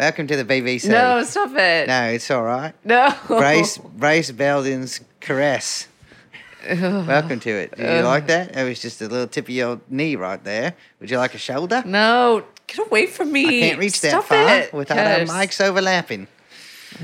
[0.00, 0.88] Welcome to the BBC.
[0.88, 1.86] No, stop it.
[1.86, 2.72] No, it's all right.
[2.86, 3.14] No.
[3.26, 5.88] Brace, Brace Belden's caress.
[6.66, 7.76] Welcome to it.
[7.76, 8.56] Do you like that?
[8.56, 10.74] It was just a little tip of your knee right there.
[11.00, 11.82] Would you like a shoulder?
[11.84, 13.44] No, get away from me.
[13.44, 14.72] I can't reach Stop that far it.
[14.72, 16.28] without our mics overlapping.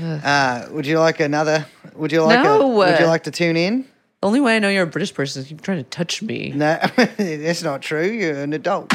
[0.01, 1.67] Uh, would you like another?
[1.93, 2.43] Would you like a?
[2.43, 2.67] No.
[2.69, 3.83] Would you like to tune in?
[4.21, 6.23] The only way I know you're a British person is you keep trying to touch
[6.23, 6.51] me.
[6.55, 6.79] No,
[7.17, 8.07] that's not true.
[8.07, 8.91] You're an adult.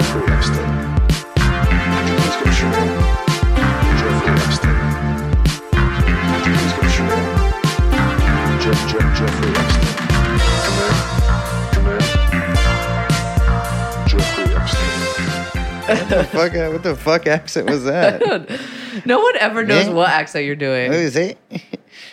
[0.00, 0.96] Jeffrey Epstein.
[4.00, 4.76] Jeffrey Epstein.
[8.60, 9.96] Jeff, Jeff, Jeffrey Epstein.
[11.74, 12.00] Come here.
[12.24, 12.56] Come here.
[14.08, 16.24] Jeffrey Epstein.
[16.28, 18.22] fuck, uh, what the fuck accent was that?
[19.06, 19.92] No one ever knows Yeah.
[19.92, 20.88] what accent you're doing.
[20.90, 21.38] What is it?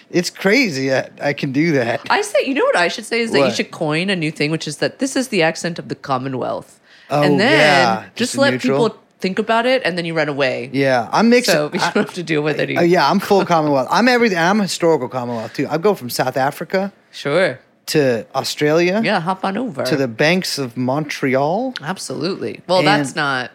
[0.09, 1.99] It's crazy that I can do that.
[2.09, 4.31] I say, you know what I should say is that you should coin a new
[4.31, 6.76] thing, which is that this is the accent of the Commonwealth.
[7.09, 8.89] Oh, and then yeah, just, just let neutral.
[8.89, 10.69] people think about it and then you run away.
[10.73, 11.53] Yeah, I'm mixing.
[11.53, 12.77] So you don't have to deal with it.
[12.77, 13.87] uh, yeah, I'm full Commonwealth.
[13.89, 14.37] I'm everything.
[14.37, 15.67] I'm historical Commonwealth too.
[15.69, 17.59] I go from South Africa Sure.
[17.87, 19.83] to Australia Yeah, hop on over.
[19.85, 22.61] to the banks of Montreal, Absolutely.
[22.67, 23.51] Well, that's not.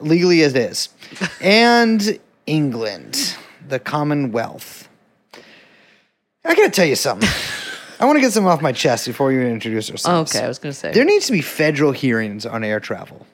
[0.00, 0.90] legally it is.
[1.40, 3.34] and England,
[3.66, 4.88] the Commonwealth.
[6.44, 7.28] I gotta tell you something.
[8.00, 10.34] I want to get some off my chest before you introduce ourselves.
[10.34, 10.92] Okay, I was going to say.
[10.92, 13.26] There needs to be federal hearings on air travel.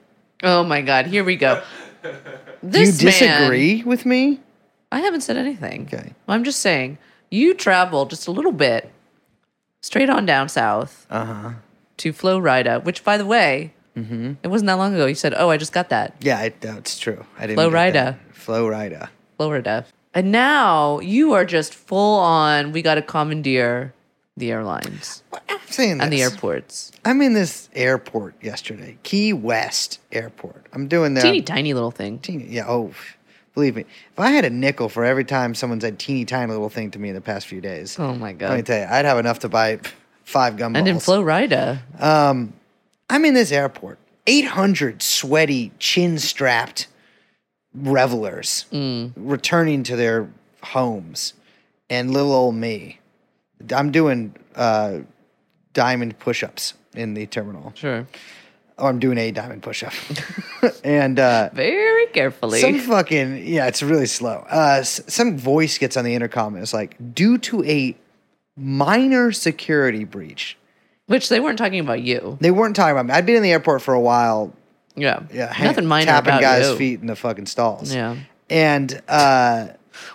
[0.42, 1.62] oh my God, here we go.
[2.02, 2.14] Do you
[2.62, 4.40] This man- disagree with me?
[4.90, 5.88] I haven't said anything.
[5.92, 6.12] Okay.
[6.28, 6.98] I'm just saying,
[7.30, 8.90] you travel just a little bit
[9.80, 11.50] straight on down south Uh huh.
[11.98, 14.32] to Florida, which, by the way, Mm-hmm.
[14.42, 15.04] it wasn't that long ago.
[15.04, 16.14] You said, oh, I just got that.
[16.20, 17.26] Yeah, I, that's true.
[17.38, 17.56] I didn't.
[17.56, 18.14] Flo get that.
[18.14, 18.34] Rida.
[18.34, 19.08] Flo Rida.
[19.36, 19.84] Florida.
[20.14, 23.92] And now you are just full on, we got to commandeer
[24.42, 26.04] the airlines I'm saying this.
[26.04, 26.90] and the airports.
[27.04, 30.66] I'm in this airport yesterday, Key West Airport.
[30.72, 32.18] I'm doing that Teeny tiny little thing.
[32.18, 32.46] teeny.
[32.48, 32.66] Yeah.
[32.68, 32.90] Oh,
[33.54, 36.68] believe me, if I had a nickel for every time someone said teeny tiny little
[36.68, 38.86] thing to me in the past few days, Oh my god, let me tell you,
[38.90, 39.78] I'd have enough to buy
[40.24, 40.78] five gumballs.
[40.78, 41.80] And in Florida.
[42.00, 42.52] Um,
[43.08, 43.98] I'm in this airport.
[44.26, 46.88] 800 sweaty, chin strapped
[47.74, 49.12] revelers Mm.
[49.16, 50.28] returning to their
[50.62, 51.34] homes.
[51.88, 52.98] And little old me.
[53.74, 54.98] I'm doing uh,
[55.72, 57.72] diamond push ups in the terminal.
[57.74, 58.06] Sure.
[58.78, 59.92] Oh, I'm doing a diamond push up.
[60.84, 62.60] and uh, Very carefully.
[62.60, 64.44] some fucking, yeah, it's really slow.
[64.48, 67.94] Uh, some voice gets on the intercom and it's like, due to a
[68.56, 70.56] minor security breach,
[71.06, 72.38] which they weren't talking about you.
[72.40, 73.12] They weren't talking about me.
[73.12, 74.52] I'd been in the airport for a while.
[74.96, 75.22] Yeah.
[75.32, 76.76] Yeah, hang- Nothing minor tapping about guys' you.
[76.76, 77.94] feet in the fucking stalls.
[77.94, 78.16] Yeah.
[78.50, 79.68] and uh,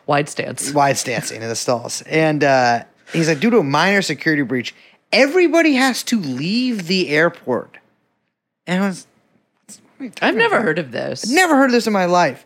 [0.07, 0.71] Wide stance.
[0.73, 2.01] wide stancing in the stalls.
[2.03, 4.73] And uh, he's like, due to a minor security breach,
[5.11, 7.77] everybody has to leave the airport.
[8.65, 9.07] And I was,
[9.67, 11.29] what are you talking I've never heard of this.
[11.29, 12.45] never heard of this in my life.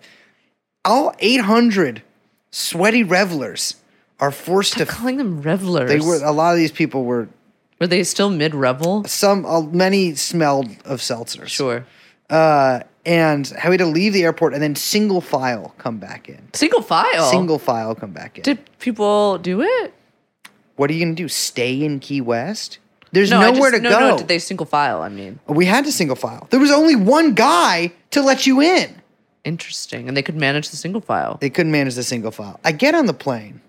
[0.86, 2.02] All 800
[2.52, 3.76] sweaty revelers
[4.20, 4.86] are forced to.
[4.86, 5.90] calling them revelers.
[5.90, 7.28] They were a lot of these people were
[7.80, 9.04] Were they still mid revel?
[9.06, 11.48] some uh, many smelled of seltzers.
[11.50, 11.86] Sure.
[12.30, 16.30] uh, and how we had to leave the airport and then single file come back
[16.30, 16.40] in.
[16.54, 17.32] Single file.
[17.32, 18.44] Single file come back in.
[18.44, 19.94] Did people do it?
[20.76, 21.28] What are you gonna do?
[21.28, 22.80] Stay in Key West?
[23.14, 24.10] There's No, nowhere just, to no, go.
[24.12, 25.02] No, did they single file?
[25.02, 26.48] I mean, we had to single file.
[26.50, 28.96] There was only one guy to let you in.
[29.44, 30.08] interesting.
[30.08, 31.38] And they could manage the single file.
[31.42, 32.60] They couldn't manage the single file.
[32.64, 33.60] I get on the plane.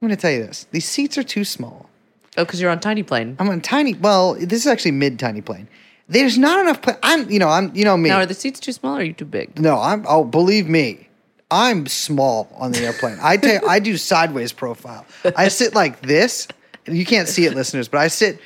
[0.00, 1.88] I'm gonna tell you this: these seats are too small.
[2.36, 3.36] Oh, because you're on tiny plane.
[3.38, 3.94] I'm on tiny.
[3.94, 5.68] Well, this is actually mid tiny plane.
[6.08, 6.82] There's not enough.
[6.82, 8.10] Pla- I'm, you know, I'm, you know me.
[8.10, 9.58] Now, are the seats too small or are you too big?
[9.58, 10.04] No, I'm.
[10.08, 11.08] Oh, believe me,
[11.54, 13.16] I'm small on the airplane.
[13.22, 13.62] I take.
[13.64, 15.06] I do sideways profile.
[15.36, 16.48] I sit like this.
[16.86, 18.40] You can't see it, listeners, but I sit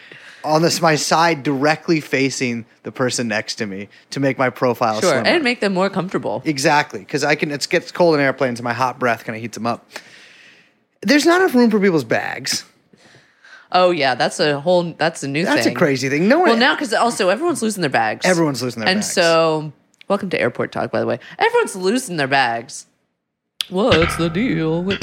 [0.45, 5.01] on this my side directly facing the person next to me to make my profile
[5.01, 5.11] Sure.
[5.11, 5.27] slimmer.
[5.27, 6.43] And make them more comfortable.
[6.45, 7.51] exactly because I can.
[7.51, 9.89] It gets cold in airplanes, and my hot breath kind of heats them up.
[11.01, 12.65] There's not enough room for people's bags.
[13.73, 14.15] Oh, yeah.
[14.17, 15.73] That's a whole, that's a new That's thing.
[15.73, 16.27] That's a crazy thing.
[16.29, 16.49] No one.
[16.51, 18.27] Well, now, because also everyone's losing their bags.
[18.27, 19.07] Everyone's losing their and bags.
[19.09, 19.73] And so,
[20.09, 21.21] welcome to Airport Talk, by the way.
[21.39, 22.87] Everyone's losing their bags.
[23.71, 25.03] What's the deal with.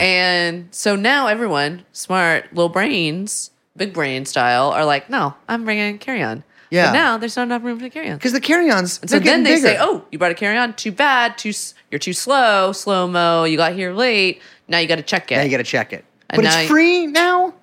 [0.00, 5.94] And so now everyone, smart little brains, big brain style, are like, no, I'm bringing
[5.94, 6.42] a carry on.
[6.70, 6.86] Yeah.
[6.86, 8.16] But now there's not enough room for the carry on.
[8.16, 9.00] because the carry-ons.
[9.10, 10.74] So then they getting say, "Oh, you brought a carry on.
[10.74, 11.36] Too bad.
[11.36, 11.52] Too
[11.90, 12.70] you're too slow.
[12.72, 13.42] Slow mo.
[13.42, 14.40] You got here late.
[14.68, 16.52] Now you got to check it." now you got to check it." And But now
[16.54, 17.54] it's you- free now.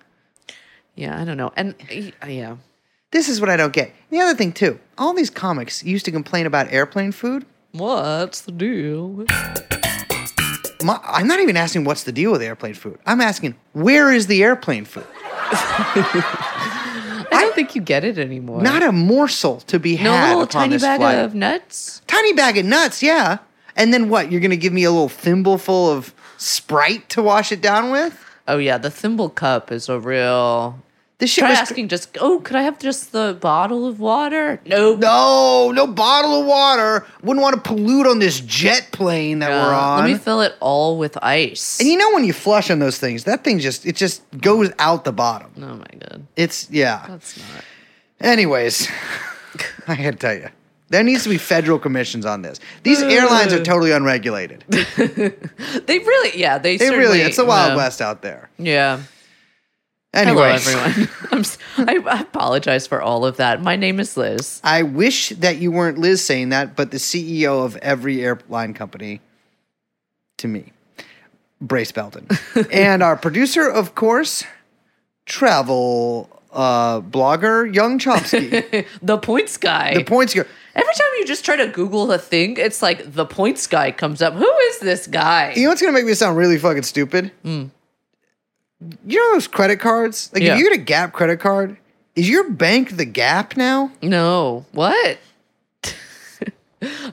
[0.96, 1.54] yeah, I don't know.
[1.56, 1.74] And
[2.22, 2.58] uh, yeah,
[3.12, 3.94] This is what I don't get.
[4.10, 7.46] The other thing too, all these comics used to complain about airplane food.
[7.72, 9.10] What's the deal?
[9.10, 9.30] with-
[10.84, 13.00] my, I'm not even asking what's the deal with airplane food.
[13.06, 15.08] I'm asking where is the airplane food?
[16.10, 18.62] I don't think you get it anymore.
[18.62, 21.18] Not a morsel to be no had little upon tiny this bag flight.
[21.20, 22.02] of nuts.
[22.08, 23.40] tiny bag of nuts, yeah.
[23.76, 24.32] And then what?
[24.32, 28.24] You're gonna give me a little thimble full of Sprite to wash it down with?
[28.48, 30.80] Oh yeah, the thimble cup is a real.
[31.20, 32.16] This shit Try was asking just.
[32.22, 34.62] Oh, could I have just the bottle of water?
[34.68, 35.00] Nope.
[35.00, 37.08] no, no bottle of water.
[37.24, 40.00] Wouldn't want to pollute on this jet plane that we're Uh, on.
[40.02, 41.80] Let me fill it all with ice.
[41.80, 44.70] and you know when you flush on those things, that thing just it just goes
[44.78, 45.50] out the bottom.
[45.58, 47.04] oh my god, It's yeah.
[47.08, 47.64] that's not.
[48.20, 48.88] Anyways,
[49.88, 50.50] I gotta tell you,
[50.90, 52.60] there needs to be federal commissions on this.
[52.84, 54.64] These airlines are totally unregulated.
[55.88, 56.78] They really, yeah, they.
[56.78, 57.76] They really, it's the Wild yeah.
[57.78, 58.50] West out there.
[58.60, 59.02] Yeah.
[60.14, 61.10] Anyways, Hello, everyone.
[61.78, 63.62] I'm, I, apologize for all of that.
[63.62, 64.62] My name is Liz.
[64.64, 69.22] I wish that you weren't Liz saying that, but the CEO of every airline company
[70.38, 70.72] to me,
[71.62, 72.28] Brace Belden.
[72.72, 74.44] and our producer, of course,
[75.26, 78.86] travel uh, blogger, Young Chomsky.
[79.02, 79.94] The points guy.
[79.94, 80.44] the points go.
[80.74, 84.22] Every time you just try to Google a thing, it's like the points guy comes
[84.22, 84.34] up.
[84.34, 85.54] Who is this guy?
[85.56, 87.32] You know what's gonna make me sound really fucking stupid?
[89.06, 90.30] You know those credit cards?
[90.34, 90.44] Like.
[90.44, 90.54] Yeah.
[90.54, 91.78] if you get a Gap credit card,
[92.16, 93.92] is your bank the Gap now?
[94.02, 94.66] no.
[94.72, 95.18] What?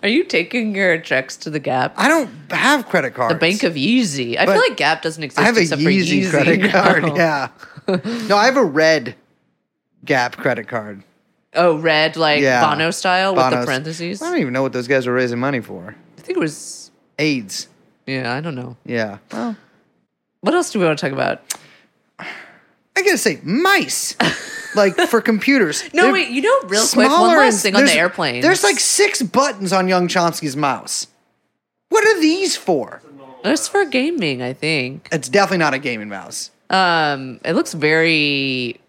[0.03, 1.95] Are you taking your checks to the Gap?
[1.97, 3.33] I don't have credit cards.
[3.33, 4.37] The Bank of Yeezy.
[4.39, 6.61] I But feel like Gap doesn't exist I have a except for Yeezy Yeezy credit
[6.61, 6.83] now.
[6.83, 7.05] card.
[7.17, 7.49] Yeah.
[8.29, 9.15] no, I have a red
[10.05, 11.03] Gap credit card.
[11.55, 12.61] Oh, red, like Yeah.
[12.69, 14.21] Bono style with the parentheses.
[14.21, 15.97] I don't even know what those guys were raising money for.
[16.19, 16.91] I think it was.
[17.19, 17.69] AIDS.
[18.07, 18.77] Yeah, I don't know.
[18.85, 19.19] Yeah.
[19.33, 19.57] Well,
[20.45, 21.41] What else do we want to talk about?
[22.19, 24.15] I gotta say, mice.
[24.77, 25.83] like for computers.
[25.95, 26.29] No, They're wait.
[26.29, 28.43] You know, real quick, one last thing on the airplane.
[28.43, 31.07] There's like six buttons on Young Chomsky's mouse.
[31.89, 33.01] What are these for?
[33.43, 35.09] It's for gaming, I think.
[35.11, 36.51] It's definitely not a gaming mouse.
[36.69, 38.81] Um, it looks very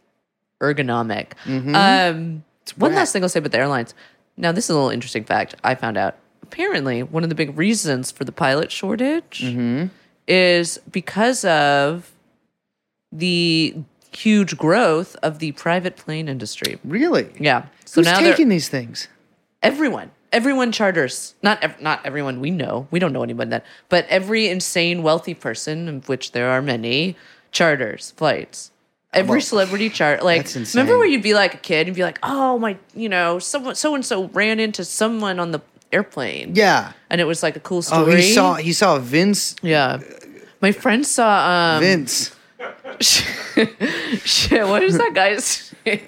[0.59, 1.33] ergonomic.
[1.45, 1.75] Mm-hmm.
[1.75, 2.43] Um,
[2.75, 3.93] one last thing I'll say about the airlines.
[4.35, 6.17] Now, this is a little interesting fact I found out.
[6.43, 9.87] Apparently, one of the big reasons for the pilot shortage Mm-hmm.
[10.27, 12.11] Is because of
[13.11, 13.75] the
[14.11, 16.79] huge growth of the private plane industry.
[16.83, 17.29] Really?
[17.39, 17.65] Yeah.
[17.85, 19.07] So Who's now taking these things?
[19.63, 24.05] everyone everyone charters not ev- not everyone we know we don't know anyone that but
[24.09, 27.15] every insane wealthy person of which there are many
[27.51, 28.69] charters flights
[29.11, 32.03] every Well, celebrity chart like that's remember where you'd be like a kid and be
[32.03, 36.51] like oh my you know someone so and so ran into someone on the airplane
[36.55, 36.91] Yeah.
[37.09, 38.13] and it was like a cool story.
[38.13, 39.99] Oh, he saw he saw Vince yeah
[40.61, 42.34] my friend saw um Vince.
[42.99, 45.99] Shit what is that guy's name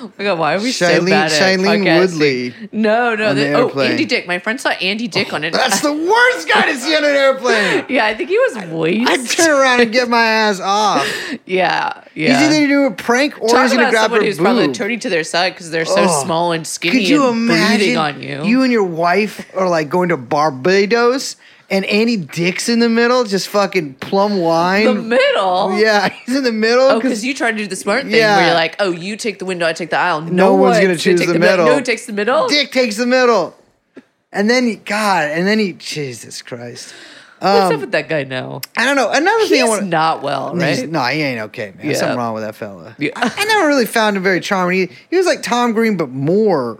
[0.00, 2.00] oh my god why are we so Shailene- bad at Shailene podcasting?
[2.00, 3.28] Woodley No, no.
[3.30, 3.90] on the The, oh, airplane.
[3.92, 4.26] Andy Dick.
[4.26, 5.52] My friend saw Andy Dick on it.
[5.52, 7.84] That's the worst guy to see on an airplane.
[7.88, 9.38] yeah, I think he was I'd wasted.
[9.46, 11.06] turn around and get my ass off.
[11.46, 12.28] Yeah, yeah.
[12.38, 14.38] He's either gonna do a prank or Talk he's gonna about grab someone her who's
[14.38, 14.74] probably boob.
[14.76, 16.24] turning to their side because they're so Oh.
[16.24, 18.44] small and skinny Could you and breathing imagine on you.
[18.44, 21.36] you and your wife are like going to Barbados
[21.72, 24.84] and Andy Dick's in the middle, just fucking plum wine.
[24.84, 25.76] the middle.
[25.78, 26.84] yeah, he's in the middle.
[26.84, 28.36] Oh, because you try to do the smart thing Yeah.
[28.36, 30.20] where you're like, oh, you take the window, I take the aisle.
[30.20, 31.66] No, No one's gonna choose take the middle.
[31.66, 32.46] No one takes the middle.
[32.46, 33.56] Dick takes the middle.
[34.30, 36.94] And then he, God, and then he, Jesus Christ.
[37.38, 38.60] What's up um, with that guy now?
[38.76, 39.10] I don't know.
[39.10, 40.88] Another thing I He's want not well, right?
[40.88, 41.86] No, he ain't okay, man.
[41.88, 41.94] Yeah.
[41.94, 42.94] Something wrong with that fella.
[42.98, 43.10] Yeah.
[43.16, 44.78] I, I never really found him very charming.
[44.88, 46.78] He, he was like Tom Green, but more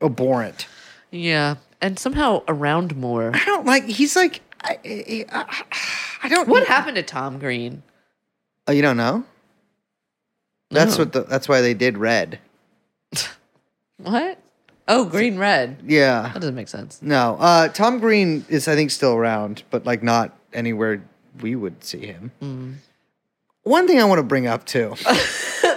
[0.00, 0.66] abhorrent.
[1.10, 3.30] yeah, and somehow around more.
[3.34, 3.84] I don't like.
[3.84, 4.42] He's like.
[4.62, 4.78] I,
[5.32, 5.64] I,
[6.22, 6.46] I, don't.
[6.48, 7.82] What happened to Tom Green?
[8.66, 9.24] Oh, you don't know?
[10.70, 11.04] That's No.
[11.04, 11.12] what.
[11.12, 12.38] The, that's why they did red.
[14.02, 14.38] What?
[14.88, 15.82] Oh, green red.
[15.86, 16.22] Yeah.
[16.32, 17.00] That doesn't make sense.
[17.02, 17.36] No.
[17.38, 21.02] Uh, Tom Green is, I think, still around, but like not anywhere
[21.40, 22.32] we would see him.
[22.40, 22.72] Hmm.
[23.62, 24.94] One thing I want to bring up too.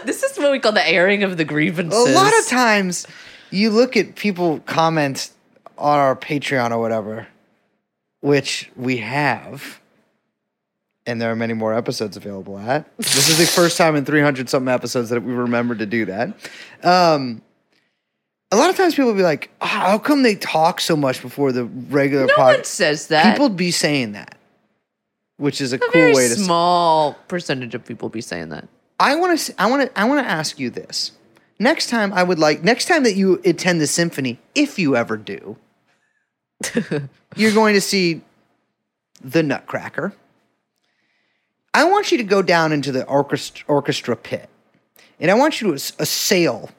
[0.05, 2.09] this is what we call the airing of the grievances.
[2.09, 3.05] A lot of times,
[3.51, 5.29] you look at people comment
[5.77, 7.27] on our Patreon or whatever,
[8.21, 9.79] which we have,
[11.05, 12.85] and there are many more episodes available at.
[12.97, 16.29] This is the first time in 300 something episodes that we remembered to do that.
[16.83, 17.41] Um,
[18.51, 21.21] a lot of times people will be like, "Ah, how come they talk so much
[21.21, 22.55] before the regular No podcast?
[22.55, 23.31] one says that.
[23.33, 24.37] People be saying that,
[25.37, 28.67] which is a, cool very way to say small percentage of people be saying that.
[28.99, 29.55] I want to.
[29.59, 29.99] I want to.
[29.99, 31.11] I want to ask you this.
[31.63, 32.61] Next time, I would like.
[32.61, 35.55] Next time that you attend the symphony, if you ever do,
[37.37, 38.19] you're going to see
[39.21, 40.13] the Nutcracker.
[41.73, 44.49] I want you to go down into the orchestra, orchestra pit,
[45.21, 46.69] and I want you to assail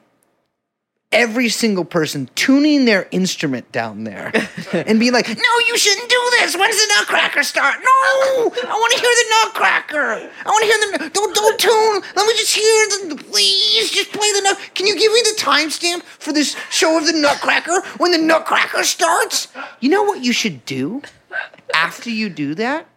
[1.11, 4.31] every single person tuning their instrument down there
[4.73, 6.55] and being like, no, you shouldn't do this.
[6.57, 7.79] When's the nutcracker start?
[7.79, 10.31] No, I want to hear the nutcracker.
[10.45, 12.11] I want to hear the, don't, don't tune.
[12.15, 14.59] Let me just hear the, please just play the nut.
[14.73, 18.83] Can you give me the timestamp for this show of the nutcracker when the nutcracker
[18.83, 19.47] starts?
[19.79, 21.01] You know what you should do
[21.73, 22.87] after you do that?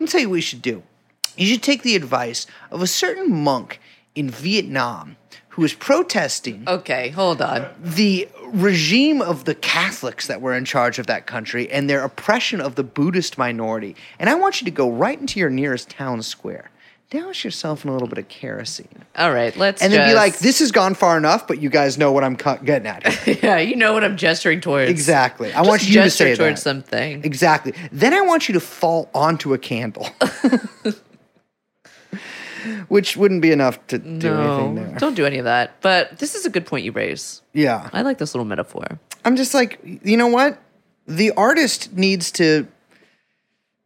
[0.00, 0.82] Let me tell you what you should do.
[1.36, 3.80] You should take the advice of a certain monk
[4.14, 5.16] in Vietnam
[5.50, 7.66] who was protesting Okay, hold on.
[7.82, 12.60] the regime of the Catholics that were in charge of that country and their oppression
[12.60, 13.96] of the Buddhist minority.
[14.20, 16.70] And I want you to go right into your nearest town square,
[17.10, 20.38] douse yourself in a little bit of kerosene, All right, let's and then be like,
[20.38, 23.06] "This has gone far enough," but you guys know what I'm cu- getting at.
[23.06, 23.36] Here.
[23.42, 24.90] Yeah, you know what I'm gesturing towards.
[24.90, 25.48] Exactly.
[25.52, 26.70] I Just want you to gesture say towards that.
[26.70, 27.24] something.
[27.24, 27.72] Exactly.
[27.90, 30.08] Then I want you to fall onto a candle.
[32.88, 34.96] Which wouldn't be enough to do anything there.
[34.98, 35.80] don't do any of that.
[35.80, 37.42] But this is a good point you raise.
[37.52, 37.88] Yeah.
[37.92, 38.84] I like this little metaphor.
[39.24, 40.58] I'm just like, you know what?
[41.06, 42.66] The artist needs to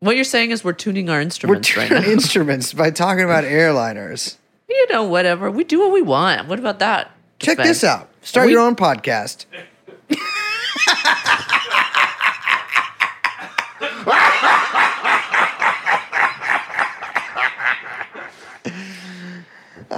[0.01, 2.13] What you're saying is we're tuning our instruments we're instruments right now.
[2.19, 4.37] instruments by talking about airliners.
[4.69, 5.51] you know, whatever.
[5.51, 6.49] We do what we want.
[6.49, 7.11] What about that?
[7.39, 8.09] Check this out.
[8.23, 9.47] Start We- your own podcast.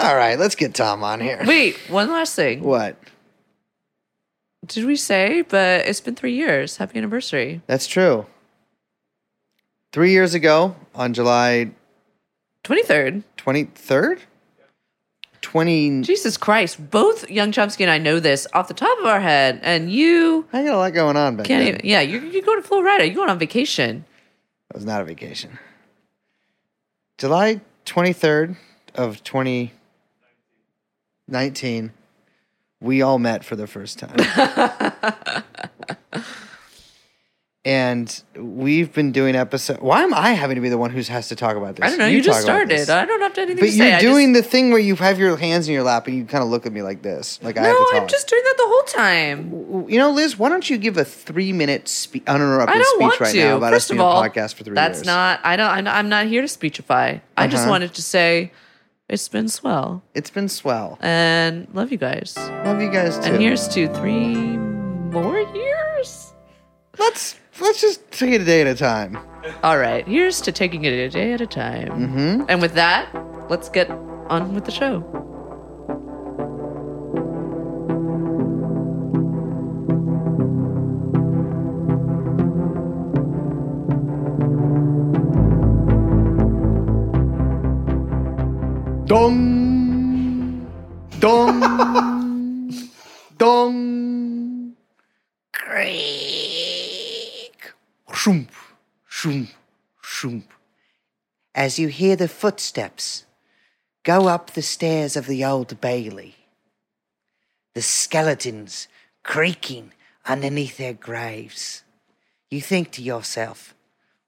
[0.05, 1.43] All right, let's get Tom on here.
[1.47, 2.63] Wait, one last thing.
[2.63, 2.99] What?
[4.67, 5.41] Did we say?
[5.41, 6.77] But it's been three years.
[6.77, 7.63] Happy anniversary.
[7.67, 8.27] That's true.
[9.93, 11.71] Three years ago, on July
[12.65, 13.23] 23rd.
[13.39, 14.19] 23rd?
[15.41, 16.03] 20.
[16.03, 16.91] Jesus Christ.
[16.91, 19.59] Both Young Chomsky and I know this off the top of our head.
[19.63, 21.77] And you I got a lot going on back can't then.
[21.77, 21.81] even.
[21.83, 23.07] Yeah, you're, you're going to Florida.
[23.07, 24.05] You're going on vacation.
[24.69, 25.59] It was not a vacation.
[27.17, 28.57] July 23rd
[28.95, 29.25] of
[31.29, 31.93] 2019,
[32.81, 34.15] we all met for the first time.
[37.65, 39.81] and we've been doing episode.
[39.81, 41.87] Why am I having to be the one who has to talk about this?
[41.87, 42.07] I don't know.
[42.09, 42.91] You, just started.
[42.91, 43.91] I don't have to anything But to say.
[43.93, 46.27] you're doing just, the thing where you have your hands in your lap and you
[46.27, 48.03] kind of look at me like this, like I have to talk.
[48.03, 49.87] I'm just doing that the whole time.
[49.89, 53.33] You know, Liz, why don't you give a three-minute spe- uninterrupted I don't speech right
[53.33, 53.39] to.
[53.45, 55.07] now about First us doing all, a podcast for three that's years?
[55.07, 55.41] not.
[55.43, 55.71] I don't.
[55.71, 57.17] I'm not- I'm not here to speechify.
[57.35, 57.71] I just Uh-huh.
[57.71, 58.53] wanted to say
[59.09, 60.99] it's been swell It's been swell.
[61.01, 62.37] and love you guys.
[62.65, 63.33] Love you guys too.
[63.33, 66.33] And here's to three more years.
[66.99, 69.19] let's let's just take it a day at a time.
[69.63, 71.89] All right, here's to taking it a day at a time.
[71.89, 72.45] Mm-hmm.
[72.49, 73.09] And with that,
[73.51, 75.03] let's get on with the show.
[89.07, 90.67] Dong,
[91.19, 91.61] dong,
[93.37, 94.75] dong.
[95.53, 96.33] Creak.
[98.09, 98.49] Shoomp,
[99.11, 99.51] shoomp,
[100.03, 100.45] shoomp.
[101.55, 103.27] As you hear the footsteps
[104.05, 106.37] go up the stairs of the old Bailey,
[107.75, 108.89] the skeletons
[109.23, 109.93] creaking
[110.25, 111.85] underneath their graves,
[112.51, 113.75] you think to yourself,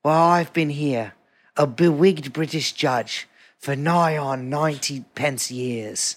[0.04, 1.14] well, I've been here,
[1.56, 3.26] a bewigged British judge,
[3.59, 6.17] for nigh on 90 pence years,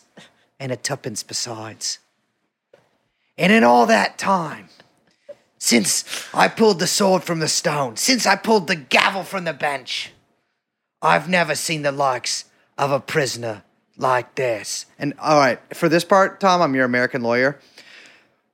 [0.60, 2.00] and a tuppence besides.
[3.38, 4.68] And in all that time,
[5.58, 6.04] since
[6.34, 10.12] I pulled the sword from the stone, since I pulled the gavel from the bench,
[11.02, 12.46] I've never seen the likes
[12.78, 13.64] of a prisoner
[13.98, 14.86] like this.
[14.98, 17.60] And all right, for this part, Tom, I'm your American lawyer.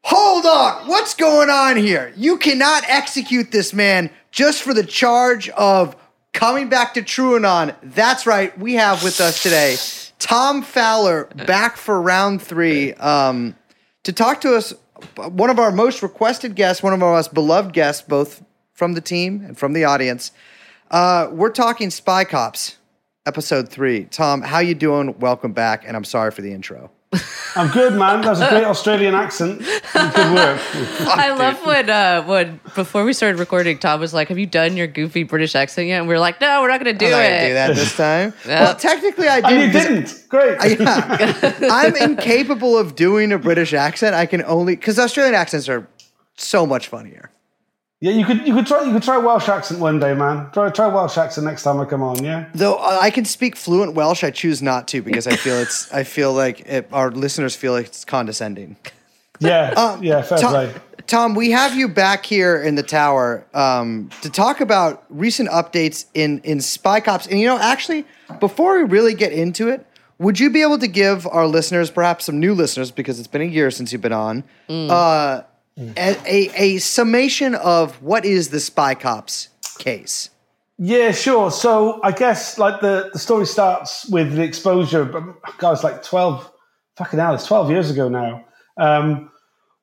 [0.04, 2.13] Hold on, what's going on here?
[2.15, 5.96] You cannot execute this man just for the charge of
[6.36, 7.75] coming back to TrueAnon.
[7.82, 9.77] That's right, we have with us today
[10.20, 13.56] Tom Fowler back for round three um,
[14.04, 14.74] to talk to us.
[15.15, 19.01] One of our most requested guests, one of our most beloved guests, both from the
[19.01, 20.32] team and from the audience.
[20.92, 22.77] Uh, we're talking Spy Cops,
[23.25, 24.04] episode three.
[24.06, 25.18] Tom, how you doing?
[25.20, 26.92] Welcome back, and I'm sorry for the intro.
[27.57, 28.22] I'm good, man.
[28.22, 29.60] That was a great Australian accent.
[29.60, 30.60] Good work.
[31.07, 34.75] I love when uh when before we started recording, Tom was like, "Have you done
[34.75, 37.05] your goofy British accent yet?" And we are like, "No, we're not going to do
[37.05, 38.34] I'm not it." gonna do that this time.
[38.45, 38.63] Yeah.
[38.65, 39.51] Well, technically, I did.
[39.51, 40.25] And you didn't.
[40.27, 40.79] Great.
[40.79, 41.53] Yeah.
[41.72, 44.15] I'm incapable of doing a British accent.
[44.15, 45.88] I can only because Australian accents are
[46.36, 47.31] so much funnier.
[48.02, 50.52] Yeah, you could you could try you could try Welsh accent one day, man.
[50.52, 52.24] Try try Welsh accent next time I come on.
[52.24, 52.50] Yeah.
[52.54, 55.92] Though I can speak fluent Welsh, I choose not to because I feel it's.
[55.94, 58.75] I feel like it, our listeners feel like it's condescending.
[59.40, 59.98] Yeah.
[60.02, 60.22] yeah.
[60.22, 60.74] Fair Tom, play.
[61.08, 66.06] Tom, we have you back here in the tower um, to talk about recent updates
[66.14, 67.28] in in Spy Cops.
[67.28, 68.06] And you know, actually,
[68.42, 69.86] before we really get into it,
[70.18, 73.42] Would you be able to give our listeners, perhaps some new listeners, because it's been
[73.42, 75.42] a year since you've been on, uh,
[75.77, 80.29] a, a, a summation of what is the Spy Cops case?
[80.77, 81.51] Yeah, sure.
[81.51, 85.24] So I guess like the, the story starts with the exposure, but
[85.58, 86.51] guys, like twelve
[86.98, 88.44] fucking hell, it's twelve years ago now,
[88.77, 89.32] um,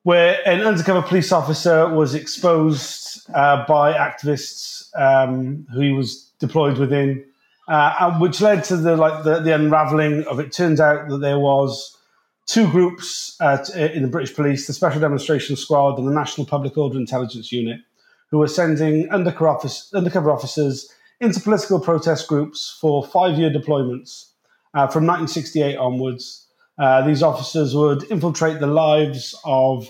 [0.03, 6.77] where an undercover police officer was exposed uh, by activists um, who he was deployed
[6.77, 7.25] within,
[7.67, 10.51] uh, and which led to the like the, the unraveling of it.
[10.51, 11.97] Turns out that there was
[12.45, 16.77] two groups uh, in the British Police, the Special Demonstration Squad and the National Public
[16.77, 17.79] Order Intelligence Unit,
[18.29, 24.31] who were sending undercover, office, undercover officers into political protest groups for five-year deployments
[24.73, 26.47] uh, from 1968 onwards.
[26.77, 29.89] Uh, these officers would infiltrate the lives of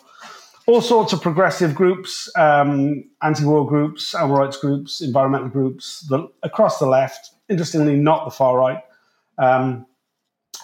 [0.68, 6.80] all sorts of progressive groups, um, anti-war groups, animal rights groups, environmental groups, the, across
[6.80, 7.32] the left.
[7.50, 8.80] Interestingly, not the far right,
[9.38, 9.86] um,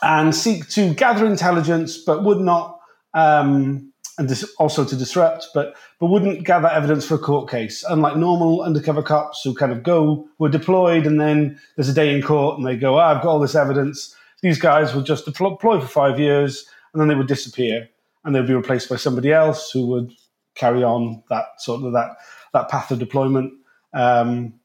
[0.02, 2.80] and seek to gather intelligence, but would not,
[3.14, 7.84] um, and dis- also to disrupt, but but wouldn't gather evidence for a court case.
[7.90, 12.14] Unlike normal undercover cops who kind of go, were deployed, and then there's a day
[12.16, 15.26] in court, and they go, oh, "I've got all this evidence." These guys would just
[15.26, 17.90] deploy, for five years, and then they would disappear,
[18.24, 20.14] and they'd be replaced by somebody else who would
[20.56, 22.18] carry on that sort of that
[22.54, 23.54] that path of deployment.
[23.94, 24.59] Um,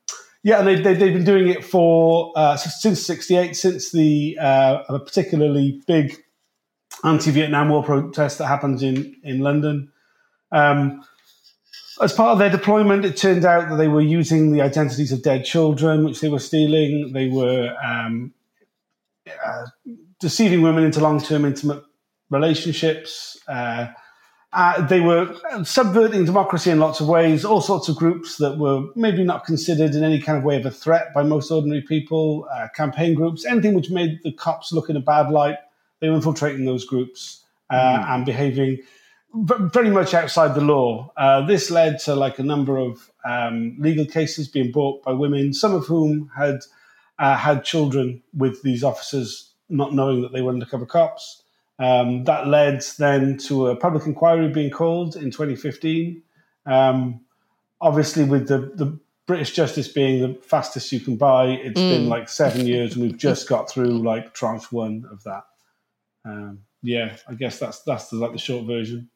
[0.45, 4.83] yeah, and they, they, they've been doing it for uh, since '68, since the uh,
[4.91, 6.17] a particularly big
[7.03, 9.91] anti-Vietnam War protest that happened in in London.
[10.53, 11.03] Um,
[12.03, 15.23] as part of their deployment, it turned out that they were using the identities of
[15.23, 17.13] dead children, which they were stealing.
[17.15, 18.35] They were um,
[19.27, 19.67] uh,
[20.21, 21.83] deceiving women into long-term intimate
[22.29, 23.41] relationships.
[23.49, 23.87] Uh,
[24.55, 25.35] uh, they were
[25.65, 27.45] subverting democracy in lots of ways.
[27.45, 30.65] All sorts of groups that were maybe not considered in any kind of way of
[30.65, 32.49] a threat by most ordinary people.
[32.55, 35.59] Uh, campaign groups, anything which made the cops look in a bad light.
[36.01, 38.79] They were infiltrating those groups uh, and behaving
[39.35, 41.13] v- very much outside the law.
[41.17, 45.53] Uh, this led to like a number of um, legal cases being brought by women,
[45.53, 46.61] some of whom had
[47.19, 51.44] uh, had children with these officers, not knowing that they were undercover cops.
[51.79, 56.23] Um, that led then to a public inquiry being called in 2015.
[56.67, 57.21] Um,
[57.81, 62.29] obviously, with the, the British justice being the fastest you can buy, it's been like
[62.29, 65.45] seven years, and we've just got through like tranche one of that.
[66.25, 69.11] Um, yeah, I guess that's that's the, like the short version.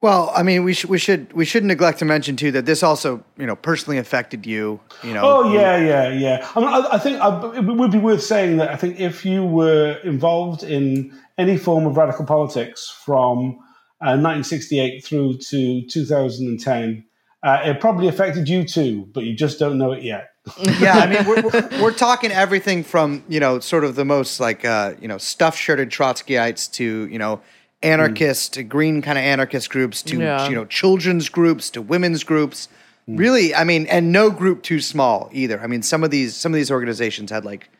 [0.00, 2.84] Well, I mean, we should we should we shouldn't neglect to mention too that this
[2.84, 4.78] also you know personally affected you.
[5.02, 5.22] You know.
[5.24, 6.48] Oh yeah, yeah, yeah.
[6.54, 9.24] I mean, I, I think I, it would be worth saying that I think if
[9.24, 13.58] you were involved in any form of radical politics from
[14.00, 17.04] uh, 1968 through to 2010,
[17.42, 20.30] uh, it probably affected you too, but you just don't know it yet.
[20.78, 24.38] yeah, I mean, we're, we're, we're talking everything from you know sort of the most
[24.38, 27.40] like uh, you know stuff shirted Trotskyites to you know
[27.82, 30.48] anarchist, to green kind of anarchist groups to Yeah.
[30.48, 32.68] you know children's groups to women's groups.
[33.06, 35.58] Really, I mean, and no group too small either.
[35.62, 37.70] I mean, some of these some of these organizations had like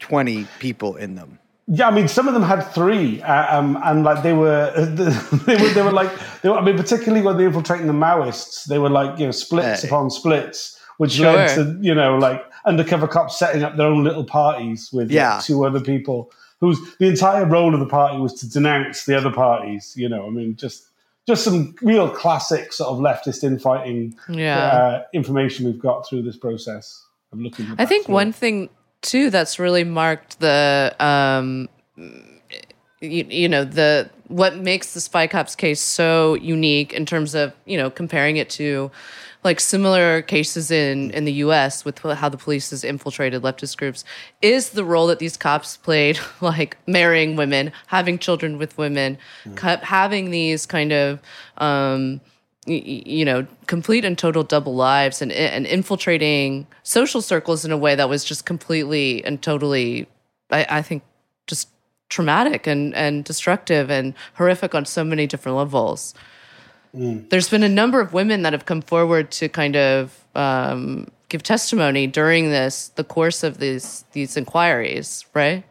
[0.00, 1.38] twenty people in them.
[1.72, 4.72] Yeah, I mean, some of them had three, uh, um, and like they were,
[5.46, 6.10] they were, they were like,
[6.42, 9.26] they were, I mean, particularly when they were infiltrating the Maoists, they were like, you
[9.26, 9.88] know, splits Hey.
[9.88, 11.32] upon splits, which Sure.
[11.32, 15.44] led to, you know, like undercover cops setting up their own little parties with like,
[15.44, 19.30] two other people, whose the entire role of the party was to denounce the other
[19.32, 19.94] parties.
[19.96, 20.86] You know, I mean, just
[21.26, 24.58] just some real classic sort of leftist infighting Yeah.
[24.58, 27.66] uh, information we've got through this process of looking.
[27.78, 28.14] I think through.
[28.14, 28.68] one thing
[29.02, 31.68] too that's really marked the um
[33.00, 37.52] you, you know the what makes the spy cops case so unique in terms of
[37.64, 38.90] you know comparing it to
[39.42, 44.04] like similar cases in in the US with how the police has infiltrated leftist groups
[44.42, 49.18] is the role that these cops played like marrying women having children with women
[49.56, 51.20] cu- having these kind of
[51.58, 52.20] um
[52.66, 57.94] you know, complete and total double lives and and infiltrating social circles in a way
[57.94, 60.06] that was just completely and totally,
[60.50, 61.02] I, I think,
[61.46, 61.68] just
[62.10, 66.14] traumatic and and destructive and horrific on so many different levels.
[66.92, 71.42] There's been a number of women that have come forward to kind of um, give
[71.42, 75.64] testimony during this the course of these these inquiries, right?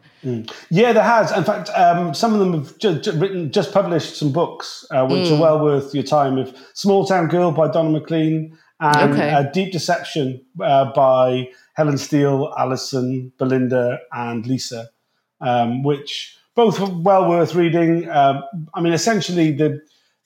[0.70, 1.32] Yeah, there has.
[1.32, 5.06] In fact, um, some of them have ju- ju- written, just published some books, uh,
[5.06, 6.36] which are well worth your time.
[6.38, 9.30] Of Small Town Girl by Donna McLean and Okay.
[9.30, 14.90] uh, Deep Deception uh, by Helen Steel, Alison, Belinda, and Lisa,
[15.40, 18.06] um, which both are well worth reading.
[18.10, 18.42] Um,
[18.74, 19.80] I mean, essentially, the,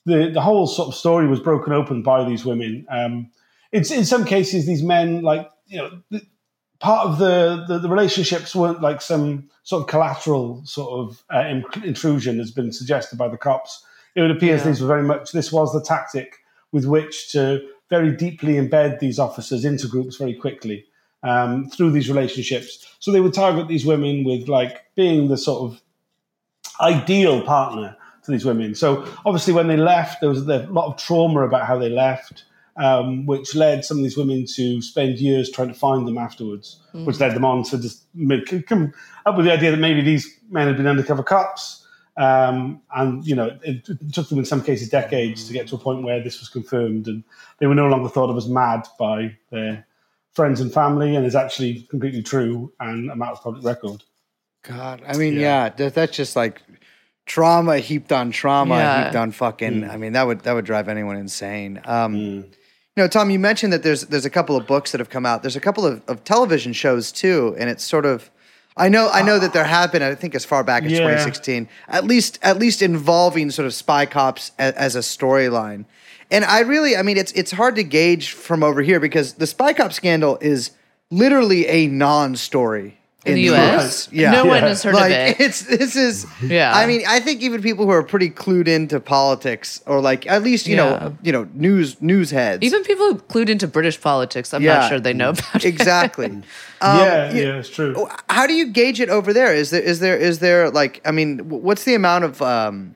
[0.07, 2.87] the the whole sort of story was broken open by these women.
[2.91, 3.31] Um,
[3.73, 5.91] it's in some cases these men like you know.
[6.11, 6.25] th-
[6.81, 11.47] part of the, the, the relationships weren't like some sort of collateral sort of uh,
[11.47, 13.83] in- intrusion has been suggested by the cops.
[14.15, 14.65] It would appear Yeah.
[14.65, 16.41] these were very much this was the tactic
[16.73, 20.85] with which to very deeply embed these officers into groups very quickly
[21.23, 22.87] um, through these relationships.
[22.99, 25.81] So they would target these women with like being the sort of
[26.81, 28.75] ideal partner to these women.
[28.75, 32.45] So obviously, when they left, there was a lot of trauma about how they left,
[32.77, 36.81] um, which led some of these women to spend years trying to find them afterwards,
[36.93, 38.93] which led them on to just make, come
[39.27, 41.87] up with the idea that maybe these men had been undercover cops.
[42.17, 45.75] Um, and you know, it, it took them in some cases decades to get to
[45.75, 47.25] a point where this was confirmed, and
[47.59, 49.87] they were no longer thought of as mad by their
[50.33, 54.05] friends and family, and is actually completely true and a matter of public record.
[54.63, 55.41] God, I mean, Yeah.
[55.41, 56.63] yeah, that, that's just like
[57.27, 59.05] trauma heaped on trauma Yeah.
[59.05, 59.89] heaped on fucking.
[59.89, 61.81] I mean, that would that would drive anyone insane.
[61.85, 62.45] Um, Mm.
[62.97, 65.27] You know, Tom, you mentioned that there's there's a couple of books that have come
[65.27, 65.43] out.
[65.43, 68.31] There's a couple of, of television shows too, and it's sort of.
[68.77, 70.03] I know, I know that there have been.
[70.03, 70.99] I think as far back as Yeah.
[70.99, 75.85] 2016, at least, at least involving sort of spy cops as, as a storyline.
[76.29, 79.47] And I really, I mean, it's it's hard to gauge from over here because the
[79.47, 80.73] spy cop scandal is
[81.11, 84.09] literally a non-story In the US?
[84.13, 85.41] Yeah, No one has heard like of it.
[85.41, 86.73] it's this is Yeah.
[86.75, 90.43] I mean I think even people who are pretty clued into politics or like at
[90.43, 90.85] least you Yeah.
[90.99, 94.75] know you know news news heads Even people who clued into British politics, I'm Yeah.
[94.81, 95.65] not sure they know about it.
[95.65, 96.27] exactly.
[96.81, 98.07] Um, yeah, you- yeah, it's true.
[98.29, 99.55] How do you gauge it over there?
[99.55, 102.95] Is there is there is there like I mean what's the amount of um,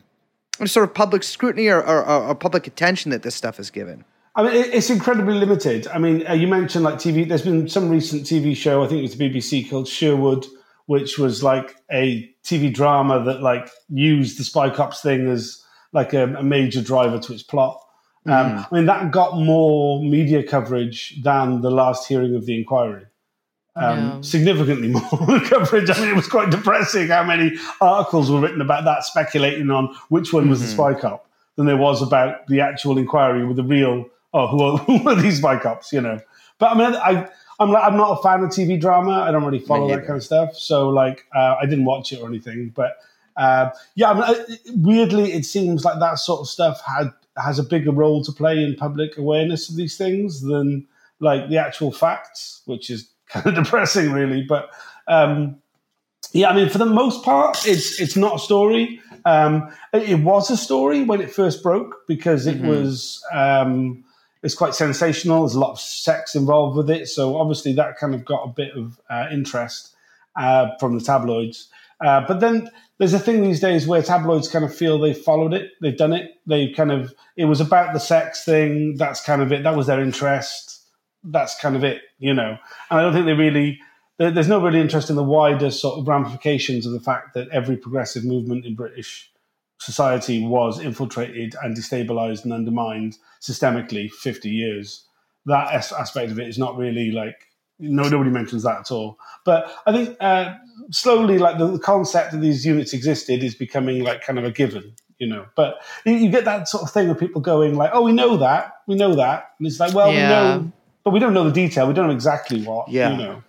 [0.67, 4.05] sort of public scrutiny or, or, or, or public attention that this stuff is given?
[4.39, 5.89] I mean, it's incredibly limited.
[5.89, 7.29] I mean, uh, you mentioned like TV.
[7.29, 8.85] There's been some recent TV show.
[8.85, 10.47] I think it was the BBC called Sherwood,
[10.87, 15.61] which was like a TV drama that like used the spy cops thing as
[15.93, 17.81] like a, a major driver to its plot.
[18.27, 23.07] Um, I mean, that got more media coverage than the last hearing of the inquiry.
[23.75, 24.21] Um, Yeah.
[24.21, 25.91] Significantly more coverage.
[25.91, 29.97] I mean, it was quite depressing how many articles were written about that, speculating on
[30.11, 33.65] which one was the spy cop, than there was about the actual inquiry with the
[33.65, 34.07] real.
[34.39, 35.43] Oh, who are, who are these?
[35.93, 36.21] You know.
[36.59, 37.29] But I mean, I
[37.61, 39.13] I'm like, I'm not a fan of TV drama.
[39.13, 40.57] I don't really follow that kind of stuff.
[40.57, 42.73] So like, uh, I didn't watch it or anything.
[42.75, 42.99] But
[43.37, 47.59] uh, yeah, I mean, I, weirdly, it seems like that sort of stuff had has
[47.59, 50.87] a bigger role to play in public awareness of these things than
[51.21, 54.43] like the actual facts, which is kind of depressing, really.
[54.43, 54.71] But
[55.09, 55.57] um,
[56.33, 59.01] yeah, I mean, for the most part, it's it's not a story.
[59.25, 64.05] Um, it, it was a story when it first broke because it was um,
[64.43, 65.41] it's quite sensational.
[65.41, 68.49] There's a lot of sex involved with it, so obviously that kind of got a
[68.49, 69.95] bit of uh, interest
[70.37, 71.69] uh, from the tabloids.
[72.01, 75.53] Uh, but then there's a thing these days where tabloids kind of feel they've followed
[75.53, 76.33] it, they've done it.
[76.47, 78.97] They kind of it was about the sex thing.
[78.97, 79.65] That's kind of it.
[79.65, 80.83] That was their interest.
[81.25, 82.57] That's kind of it, you know.
[82.91, 83.81] And I don't think they really
[84.19, 87.77] there's no really interest in the wider sort of ramifications of the fact that every
[87.77, 89.31] progressive movement in British
[89.79, 95.05] society was infiltrated and destabilized and undermined systemically 50 years.
[95.47, 97.37] That aspect of it is not really like
[97.79, 99.19] no nobody mentions that at all.
[99.45, 100.55] But I think uh,
[100.91, 104.51] slowly, like the, the concept that these units existed is becoming like kind of a
[104.51, 105.47] given, you know.
[105.55, 108.37] But you, you get that sort of thing of people going like, "Oh, we know
[108.39, 110.57] that, we know that," and it's like, "Well, Yeah.
[110.57, 110.73] we know,
[111.05, 111.87] but we don't know the detail.
[111.87, 113.13] We don't know exactly what, Yeah.
[113.13, 113.43] you know."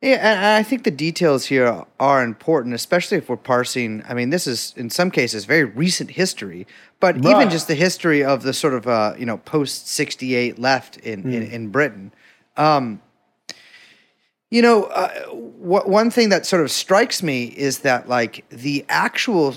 [0.00, 0.16] Yeah.
[0.16, 4.04] And I think the details here are important, especially if we're parsing.
[4.08, 6.66] I mean, this is in some cases very recent history,
[7.00, 10.58] but even just the history of the sort of uh, you know post sixty eight
[10.58, 12.12] left in, in in Britain.
[12.56, 13.00] Um,
[14.50, 18.84] you know, uh, wh- one thing that sort of strikes me is that like the
[18.88, 19.56] actual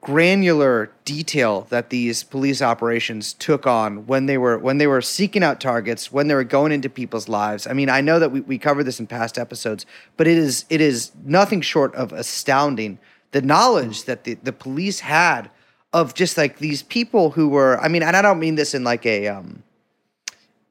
[0.00, 5.42] granular detail that these police operations took on when they were when they were seeking
[5.42, 7.66] out targets when they were going into people's lives.
[7.66, 9.84] I mean i know that we, we covered this in past episodes
[10.16, 12.98] but it is it is nothing short of astounding
[13.32, 15.50] the knowledge that the, the police had
[15.92, 18.82] of just like these people who were i mean and i don't mean this in
[18.82, 19.62] like a um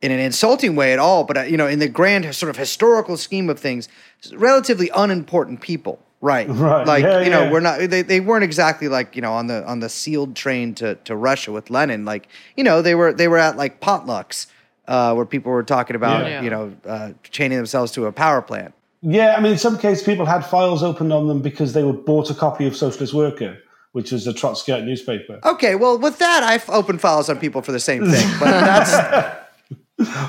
[0.02, 2.58] in an insulting way at all, but uh, you know, in the grand sort of
[2.58, 3.90] historical scheme of things,
[4.34, 6.48] relatively unimportant people, right?
[6.50, 7.52] Right, Like yeah, you know, yeah.
[7.52, 7.80] we're not.
[7.90, 11.16] They, they weren't exactly like you know on the on the sealed train to to
[11.16, 12.06] Russia with Lenin.
[12.06, 12.28] Like
[12.58, 14.48] you know, they were they were at like potlucks
[14.88, 16.42] uh, where people were talking about Yeah.
[16.42, 18.74] you know uh, chaining themselves to a power plant.
[19.02, 21.94] Yeah, I mean, in some cases, people had files opened on them because they were
[21.94, 23.58] bought a copy of Socialist Worker,
[23.94, 25.40] which was a Trotskyite newspaper.
[25.46, 28.92] Okay, well, with that, I've opened files on people for the same thing, but that's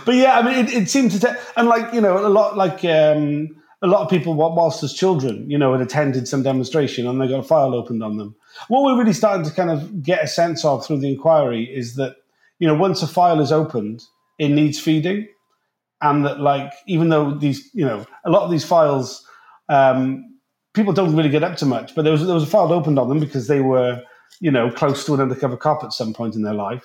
[0.05, 2.57] But yeah, I mean, it, it seemed to, ta- and like you know, a lot
[2.57, 7.07] like um, a lot of people, whilst as children, you know, had attended some demonstration
[7.07, 8.35] and they got a file opened on them.
[8.69, 11.95] What we're really starting to kind of get a sense of through the inquiry is
[11.97, 12.17] that
[12.59, 14.03] you know, once a file is opened,
[14.39, 15.27] it needs feeding.
[16.03, 19.27] and that like even though these you know a lot of these files
[19.69, 20.25] um,
[20.75, 22.99] people don't really get up to much, but there was there was a file opened
[22.99, 24.03] on them because they were
[24.41, 26.85] you know close to an undercover cop at some point in their life,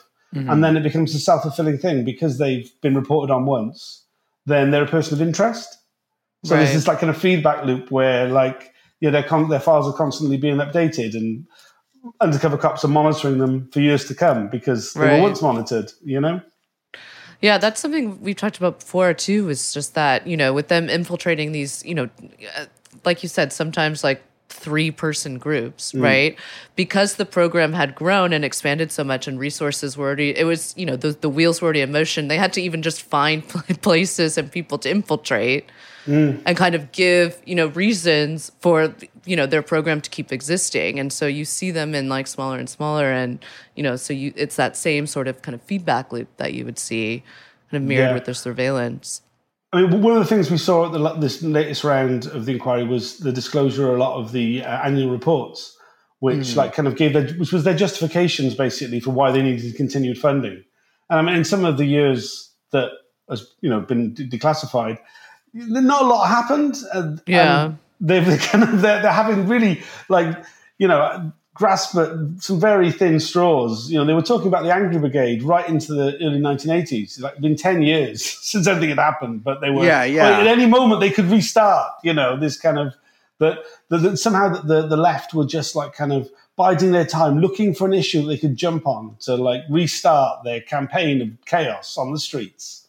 [0.49, 4.05] and then it becomes a self fulfilling thing because they've been reported on once,
[4.45, 5.77] then they're a person of interest.
[6.45, 6.75] So there's Right.
[6.75, 10.37] this like kind of feedback loop where like yeah their con- their files are constantly
[10.37, 11.45] being updated and
[12.21, 15.15] undercover cops are monitoring them for years to come because they Right.
[15.17, 15.91] were once monitored.
[16.03, 16.41] You know.
[17.41, 19.49] Yeah, that's something we've talked about before too.
[19.49, 22.09] Is just that you know, with them infiltrating these, you know,
[22.57, 22.65] uh,
[23.03, 24.23] like you said, sometimes like
[24.55, 26.01] three person groups, mm.
[26.01, 26.37] right?
[26.75, 30.73] Because the program had grown and expanded so much, and resources were already, it was
[30.77, 32.27] you know the the wheels were already in motion.
[32.27, 33.47] They had to even just find
[33.81, 35.69] places and people to infiltrate.
[36.07, 36.43] Mm.
[36.45, 38.93] And kind of give you know reasons for
[39.25, 42.59] you know their program to keep existing, and so you see them in like smaller
[42.59, 43.43] and smaller, and
[43.75, 46.63] you know so you it's that same sort of kind of feedback loop that you
[46.63, 47.23] would see
[47.71, 48.13] kind of mirrored Yeah.
[48.13, 49.21] with their surveillance.
[49.75, 52.53] I mean, one of the things we saw at the, this latest round of the
[52.53, 55.77] inquiry was the disclosure of a lot of the uh, annual reports,
[56.19, 59.75] which like kind of gave their, which was their justifications basically for why they needed
[59.75, 60.63] continued funding.
[61.09, 62.89] And I mean, in some of the years that
[63.29, 64.97] has you know been de- declassified,
[65.53, 66.77] not a lot happened.
[66.93, 67.65] And, Yeah.
[67.65, 70.37] and they've kind of they're, they're having really like
[70.77, 73.89] you know grasp at some very thin straws.
[73.89, 76.91] You know, they were talking about the Angry Brigade right into the early 1980s.
[77.03, 80.29] It's like been 10 years since anything had happened, but they were Yeah, yeah.
[80.29, 81.93] like, at any moment they could restart.
[82.03, 82.93] You know, this kind of
[83.39, 87.73] that, somehow the, the the left were just like kind of biding their time, looking
[87.73, 91.97] for an issue that they could jump on to like restart their campaign of chaos
[91.97, 92.87] on the streets.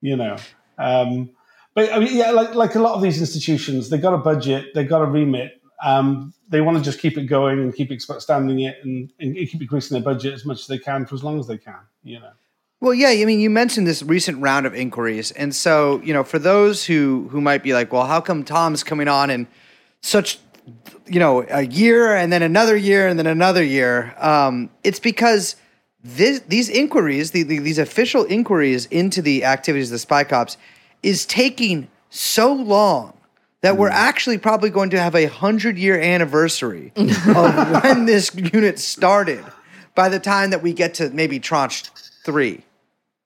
[0.00, 0.36] You know.
[0.78, 1.30] Um,
[1.74, 4.74] but I mean, yeah, like like a lot of these institutions, they've got a budget,
[4.74, 5.60] they've got a remit.
[5.82, 9.60] Um, they want to just keep it going and keep expanding it and, and keep
[9.60, 11.80] increasing their budget as much as they can for as long as they can.
[12.02, 12.30] You know.
[12.80, 16.24] Well, yeah, I mean, you mentioned this recent round of inquiries, and so you know,
[16.24, 19.46] for those who who might be like, well, how come Tom's coming on in
[20.02, 20.38] such,
[21.06, 24.14] you know, a year and then another year and then another year?
[24.18, 25.56] Um, it's because
[26.04, 30.58] this, these inquiries, the, the, these official inquiries into the activities of the spy cops,
[31.02, 33.14] is taking so long
[33.64, 38.78] that we're actually probably going to have a hundred year anniversary of when this unit
[38.78, 39.42] started
[39.94, 41.84] by the time that we get to maybe tranche
[42.26, 42.62] three.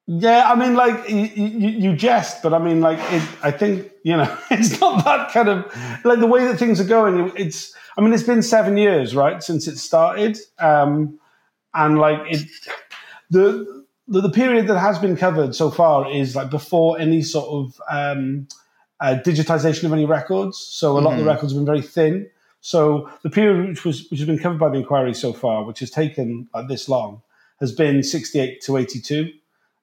[0.07, 3.91] Yeah, I mean, like you, you, you jest, but I mean, like it, I think
[4.05, 5.65] you know, it's not that kind of
[6.05, 7.33] like the way that things are going.
[7.35, 11.19] It's, I mean, it's been seven years, right, since it started, um,
[11.75, 12.49] and like it,
[13.29, 17.49] the, the the period that has been covered so far is like before any sort
[17.49, 18.47] of um,
[19.01, 20.59] uh, digitization of any records.
[20.59, 22.29] So a lot of the records have been very thin.
[22.61, 25.79] So the period which was which has been covered by the inquiry so far, which
[25.81, 27.23] has taken like this long,
[27.61, 29.31] has been sixty eight to eighty two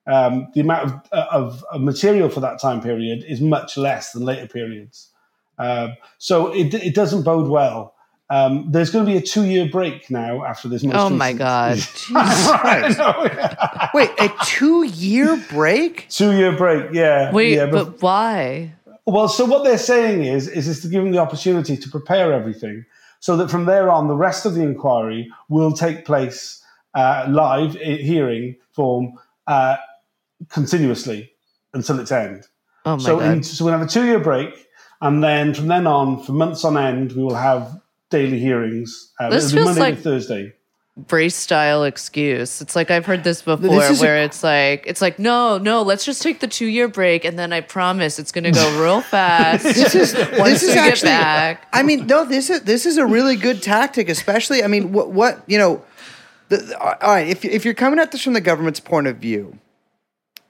[0.06, 4.24] um, the amount of, of, of material for that time period is much less than
[4.24, 5.10] later periods.
[5.58, 7.94] Um, so it, it doesn't bode well.
[8.28, 10.82] Um, there's going to be a two year break now after this.
[10.82, 11.76] Most Oh my god!
[11.76, 13.00] Jesus Christ.
[13.94, 16.08] Wait, a two year break?
[16.08, 17.32] two year break, yeah.
[17.32, 18.74] Wait, yeah, but why?
[19.06, 22.32] Well, so what they're saying is, is, is to give them the opportunity to prepare
[22.32, 22.84] everything,
[23.20, 26.62] so that from there on, the rest of the inquiry will take place
[26.94, 29.12] uh, live hearing form
[29.46, 29.76] uh,
[30.48, 31.32] continuously
[31.72, 32.46] until its end.
[32.84, 33.32] Oh my so, god!
[33.32, 34.66] in, so we'll have a two-year break,
[35.00, 39.12] and then from then on, for months on end, we will have daily hearings.
[39.20, 40.52] Uh, This it'll be feels Monday like- Thursday.
[40.96, 42.62] Brace style excuse.
[42.62, 45.58] It's like I've heard this before, This is a- where it's like it's like no,
[45.58, 48.80] no, let's just take the two year break, and then I promise it's gonna go
[48.82, 49.62] real fast.
[49.64, 51.08] This is this is actually.
[51.08, 51.68] back.
[51.70, 54.64] I mean, no, this is this is a really good tactic, especially.
[54.64, 55.82] I mean, what what you know.
[56.48, 59.18] The, the- all right, if if you're coming at this from the government's point of
[59.18, 59.58] view,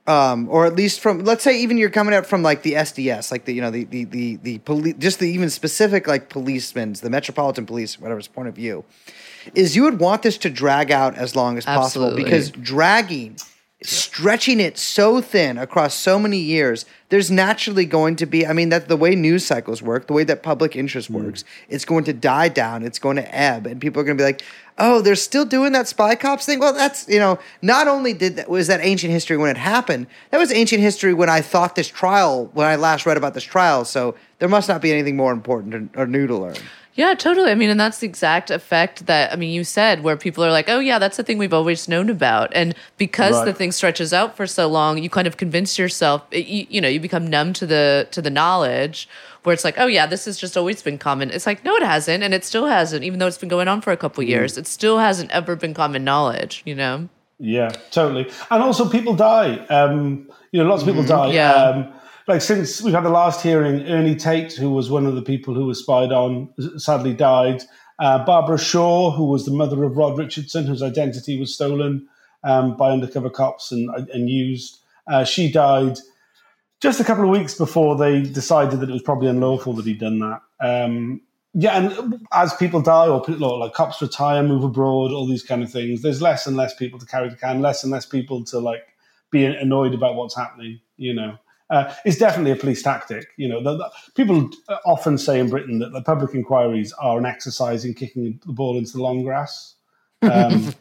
[0.06, 3.30] um, or at least from let's say even you're coming at from like the SDS,
[3.30, 7.00] like the you know the the the the police, just the even specific like policemen's,
[7.00, 8.84] the Metropolitan Police, whatever's point of view,
[9.54, 13.36] is you would want this to drag out as long as possible because dragging
[13.82, 18.70] stretching it so thin across so many years there's naturally going to be i mean
[18.70, 21.16] that the way news cycles work the way that public interest hmm.
[21.16, 24.22] works it's going to die down it's going to ebb and people are going to
[24.22, 24.42] be like
[24.78, 26.58] oh they're still doing that spy cops thing?
[26.58, 30.06] Well that's you know not only did that was that ancient history when it happened
[30.30, 33.44] that was ancient history when i thought this trial when i last read about this
[33.44, 36.56] trial so there must not be anything more important or, or new to learn
[36.96, 37.50] Yeah, totally.
[37.50, 40.50] I mean, and that's the exact effect that I mean you said, where people are
[40.50, 44.14] like, "Oh, yeah, that's the thing we've always known about," and because the thing stretches
[44.14, 47.26] out for so long, you kind of convince yourself, it, you, you know, you become
[47.26, 49.08] numb to the to the knowledge,
[49.42, 51.82] where it's like, "Oh, yeah, this has just always been common." It's like, no, it
[51.82, 54.56] hasn't, and it still hasn't, even though it's been going on for a couple years.
[54.56, 57.10] It still hasn't ever been common knowledge, you know.
[57.38, 58.30] Yeah, totally.
[58.50, 59.58] And also, people die.
[59.66, 61.32] Um, you know, lots of people die.
[61.32, 61.52] Yeah.
[61.52, 61.92] Um,
[62.26, 65.54] like since we've had the last hearing, Ernie Tate, who was one of the people
[65.54, 67.62] who was spied on, sadly died.
[67.98, 72.08] Uh, Barbara Shaw, who was the mother of Rod Richardson, whose identity was stolen
[72.44, 75.98] um, by undercover cops and, and used, uh, she died
[76.80, 80.00] just a couple of weeks before they decided that it was probably unlawful that he'd
[80.00, 80.42] done that.
[80.60, 81.22] Um,
[81.54, 85.62] yeah, and as people die or people, like cops retire, move abroad, all these kind
[85.62, 88.44] of things, there's less and less people to carry the can, less and less people
[88.44, 88.82] to like
[89.30, 90.80] be annoyed about what's happening.
[90.98, 91.38] You know,
[91.70, 93.26] uh, it's definitely a police tactic.
[93.36, 94.50] You know, the, the, people
[94.84, 98.76] often say in Britain that the public inquiries are an exercise in kicking the ball
[98.78, 99.74] into the long grass.
[100.22, 100.74] Um,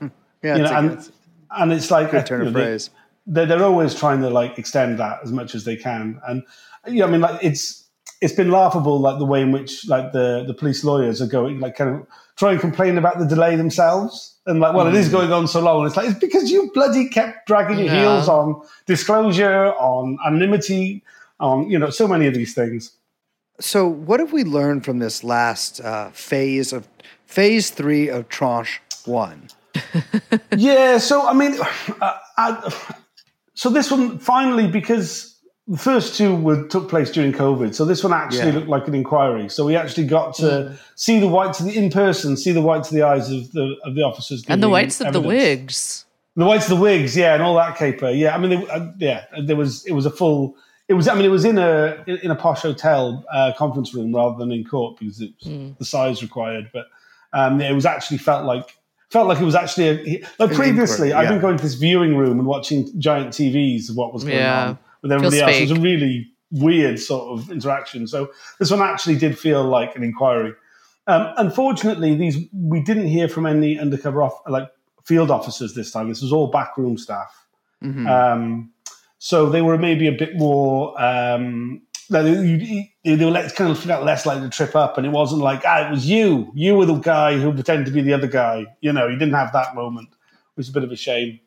[0.44, 1.12] Yeah, you know, and good-
[1.52, 2.90] and it's like a turn you of know, they- phrase.
[3.28, 6.44] they're, they're always trying to like extend that as much as they can and
[6.88, 7.88] you know, i mean like it's
[8.22, 11.60] it's been laughable like the way in which like the the police lawyers are going
[11.60, 15.10] like kind of try and complain about the delay themselves and like well it is
[15.10, 18.00] going on so long it's like it's because you bloody kept dragging your Yeah.
[18.02, 21.04] heels on disclosure on anonymity
[21.40, 22.92] on you know so many of these things
[23.60, 26.88] So, what have we learned from this last uh, phase of
[27.26, 29.48] phase three of tranche one?
[30.58, 31.56] yeah, so I mean,
[32.02, 32.74] uh, I,
[33.54, 35.35] so this one finally because
[35.68, 38.56] the first two were took place during COVID, so this one actually Yeah.
[38.56, 39.50] looked like an inquiry.
[39.50, 42.90] So we actually got to see the whites of the in person, see the whites
[42.90, 46.06] of the eyes of the of the officers, and the giving whites of the wigs.
[46.36, 48.36] the whites of the wigs, yeah, and all that caper, yeah.
[48.36, 50.56] I mean, they, uh, yeah, there was it was a full.
[50.88, 51.08] It was.
[51.08, 54.52] I mean, it was in a in a posh hotel uh, conference room rather than
[54.52, 56.70] in court because it was the size required.
[56.74, 56.86] But
[57.34, 58.78] um, it was actually felt like
[59.10, 61.08] felt like it was actually a, like previously.
[61.08, 64.24] inquiry, I've been going to this viewing room and watching giant TVs of what was
[64.24, 64.68] going Yeah.
[64.70, 65.56] on with everybody else.
[65.58, 68.08] It was a really weird sort of interaction.
[68.08, 70.54] So this one actually did feel like an inquiry.
[71.08, 74.68] Um, unfortunately, these we didn't hear from any undercover off, like
[75.04, 76.10] field officers this time.
[76.10, 77.46] This was all backroom staff.
[77.84, 78.10] Mhm.
[78.10, 78.72] Um,
[79.20, 81.00] so they were maybe a bit more.
[81.00, 85.06] Um, like, they, they were less, kind of felt less likely to trip up, and
[85.06, 86.52] it wasn't like ah, it was you.
[86.56, 88.66] You were the guy who pretended to be the other guy.
[88.82, 90.10] You know, you didn't have that moment,
[90.56, 91.40] which is a bit of a shame.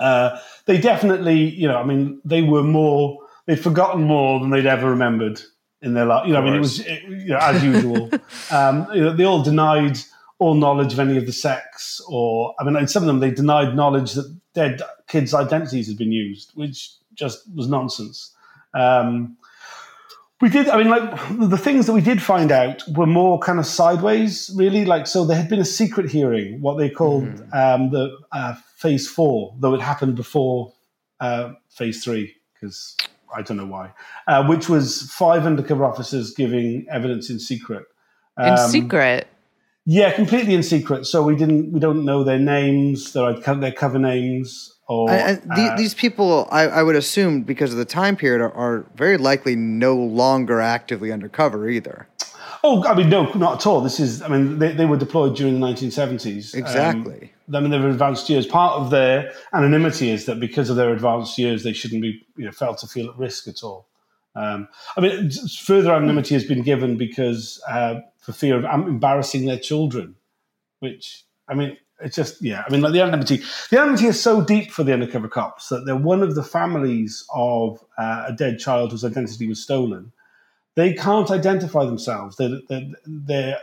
[0.00, 3.18] Uh, they definitely, you know, I mean, they were more.
[3.46, 5.40] They'd forgotten more than they'd ever remembered
[5.82, 6.26] in their life.
[6.26, 8.10] You know, I mean, it was it, you know, as usual.
[8.50, 9.98] um, you know, they all denied
[10.38, 13.30] all knowledge of any of the sex, or I mean, in some of them they
[13.30, 18.34] denied knowledge that their d- kids' identities had been used, which just was nonsense.
[18.72, 19.36] Um,
[20.40, 23.58] we did, I mean, like the things that we did find out were more kind
[23.58, 24.84] of sideways, really.
[24.84, 29.08] Like, so there had been a secret hearing, what they called um, the uh, phase
[29.08, 30.72] four, though it happened before
[31.20, 32.96] uh, phase three, because
[33.34, 33.92] I don't know why,
[34.26, 37.86] uh, which was five undercover officers giving evidence in secret.
[38.38, 39.28] In Um, secret.
[39.86, 41.06] yeah, completely in secret.
[41.06, 45.72] So we didn't, we don't know their names, their their cover names, And, and the,
[45.72, 49.16] uh, these people, I, I would assume, because of the time period, are, are very
[49.16, 52.06] likely no longer actively undercover either.
[52.62, 53.80] Oh, I mean, no, not at all.
[53.82, 56.54] This is, I mean, they, they were deployed during the 1970s.
[56.54, 57.32] Um, Exactly.
[57.52, 58.46] I mean, they were advanced years.
[58.46, 62.46] Part of their anonymity is that because of their advanced years, they shouldn't be you
[62.46, 63.88] know, felt to feel at risk at all.
[64.34, 65.30] Um, I mean,
[65.62, 70.16] further anonymity has been given because uh, for fear of um, embarrassing their children,
[70.80, 72.62] which, I mean, it's just, yeah.
[72.66, 75.86] I mean, like the anonymity, the anonymity is so deep for the undercover cops that
[75.86, 80.12] they're one of the families of uh, a dead child whose identity was stolen
[80.74, 82.36] they can't identify themselves.
[82.36, 83.56] They they they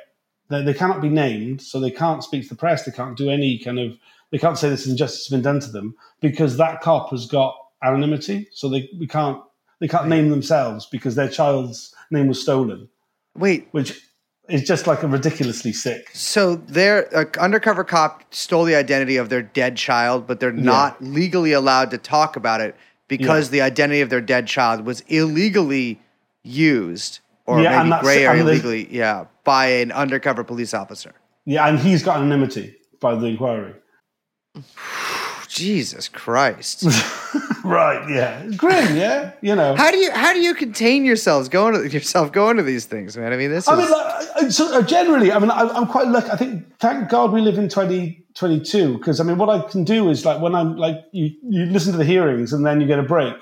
[0.50, 2.86] they they cannot be named, so they can't speak to the press.
[2.86, 3.98] They can't do any kind of.
[4.32, 7.54] They can't say this injustice has been done to them because that cop has got
[7.84, 8.48] anonymity.
[8.52, 9.42] So they we can't
[9.80, 12.88] they can't name themselves because their child's name was stolen,
[13.36, 14.02] Wait, which
[14.52, 16.10] is just like a ridiculously sick.
[16.14, 21.02] so their uh, undercover cop stole the identity of their dead child, but they're not
[21.04, 22.76] legally allowed to talk about it
[23.08, 26.00] because the identity of their dead child was illegally
[26.44, 31.14] used, or Yeah, maybe gray or illegally, yeah, by an undercover police officer.
[31.46, 33.74] Yeah, and he's got anonymity by the inquiry.
[35.52, 36.86] Jesus Christ!
[37.64, 38.10] Right.
[38.10, 38.48] Yeah.
[38.58, 38.96] Grim.
[38.98, 39.34] Yeah.
[39.42, 39.76] You know.
[39.76, 43.16] how do you how do you contain yourselves going to yourself going to these things,
[43.16, 43.32] man?
[43.32, 46.08] I mean, this I is mean, like, so uh, generally, I mean, I, I'm quite
[46.08, 46.32] lucky.
[46.32, 50.10] I think, thank God, we live in 2022 because I mean, what I can do
[50.10, 52.98] is like when I'm like you, you listen to the hearings and then you get
[53.00, 53.36] a break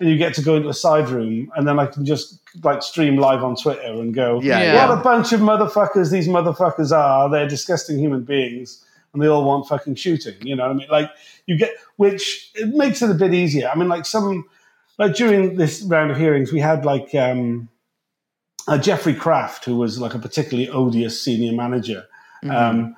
[0.00, 2.82] and you get to go into a side room and then I can just like
[2.82, 4.88] stream live on Twitter and go, Yeah, Yeah.
[4.88, 7.28] what a bunch of motherfuckers these motherfuckers are.
[7.28, 8.82] They're disgusting human beings
[9.12, 10.34] and they all want fucking shooting.
[10.40, 10.88] You know what I mean?
[10.90, 11.10] Like
[11.48, 13.68] you get, which it makes it a bit easier.
[13.68, 14.44] I mean, like some,
[14.98, 17.68] like during this round of hearings, we had like, um,
[18.68, 22.04] uh, Geoffrey Craft, who was like a particularly odious senior manager,
[22.50, 22.94] um,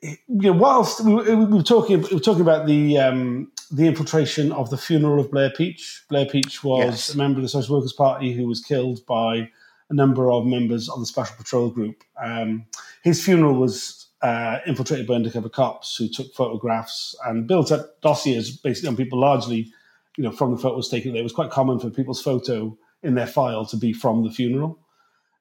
[0.00, 3.86] you know, whilst we, were- we were talking, we were talking about the um, the
[3.86, 6.04] infiltration of the funeral of Blair Peach.
[6.08, 7.14] Blair Peach was Yes.
[7.14, 9.50] a member of the Socialist Workers Party who was killed by
[9.90, 12.04] a number of members of the Special Patrol Group.
[12.22, 12.66] Um,
[13.02, 18.56] his funeral was uh, infiltrated by undercover cops who took photographs and built up dossiers
[18.56, 19.70] basically on people largely,
[20.16, 21.14] you know, from the photos taken.
[21.14, 24.78] It was quite common for people's photo in their file to be from the funeral.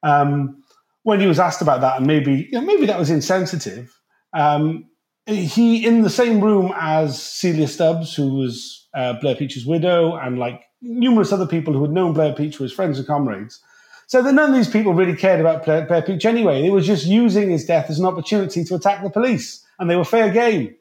[0.03, 0.63] Um,
[1.03, 3.97] when he was asked about that, and maybe you know, maybe that was insensitive,
[4.33, 4.85] um,
[5.27, 10.37] he in the same room as Celia Stubbs, who was uh, Blair Peach's widow, and
[10.37, 13.61] like numerous other people who had known Blair Peach were his friends and comrades.
[14.07, 16.61] So that none of these people really cared about Blair, Blair Peach anyway.
[16.61, 19.95] They were just using his death as an opportunity to attack the police, and they
[19.95, 20.75] were fair game.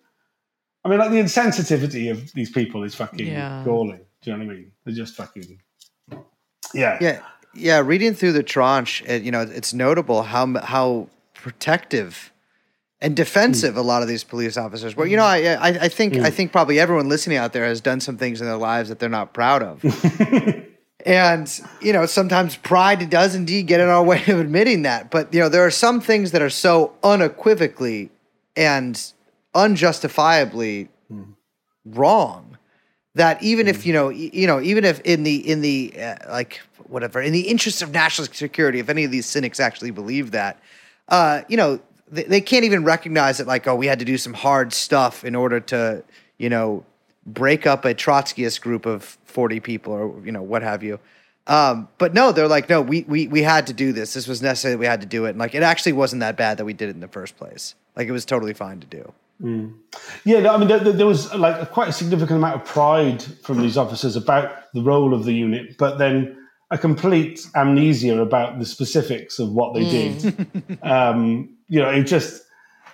[0.84, 3.62] I mean, like the insensitivity of these people is fucking Yeah.
[3.64, 4.04] galling.
[4.22, 4.72] Do you know what I mean?
[4.84, 5.60] They're just fucking.
[6.74, 6.98] Yeah.
[7.00, 7.20] Yeah,
[7.54, 7.80] yeah.
[7.80, 12.32] Reading through the tranche, it, you know, it's notable how how protective
[13.00, 13.78] and defensive mm.
[13.78, 15.06] a lot of these police officers were.
[15.06, 16.32] You know, I I, I think I mm.
[16.32, 19.08] think probably everyone listening out there has done some things in their lives that they're
[19.08, 19.82] not proud of.
[21.05, 25.11] And you know, sometimes pride does indeed get in our way of admitting that.
[25.11, 28.11] But you know, there are some things that are so unequivocally
[28.57, 29.00] and
[29.55, 30.88] unjustifiably
[31.84, 32.59] wrong
[33.14, 36.61] that even if you know, you know, even if in the in the uh, like
[36.88, 40.61] whatever in the interest of national security, if any of these cynics actually believe that,
[41.09, 44.18] uh, you know, they, they can't even recognize that like, oh, we had to do
[44.18, 46.02] some hard stuff in order to,
[46.38, 46.84] you know,
[47.26, 50.98] break up a Trotskyist group of 40 people or, you know, what have you.
[51.46, 54.14] Um, but no, they're like, no, we, we, we had to do this.
[54.14, 54.76] This was necessary.
[54.76, 55.30] We had to do it.
[55.30, 57.74] And like, it actually wasn't that bad that we did it in the first place.
[57.96, 59.12] Like, it was totally fine to do.
[60.24, 63.60] Yeah, I mean, there, there- was like a, quite a significant amount of pride from
[63.60, 66.36] these officers about the role of the unit, but then
[66.70, 70.78] a complete amnesia about the specifics of what they did.
[70.82, 72.43] um, you know, it just,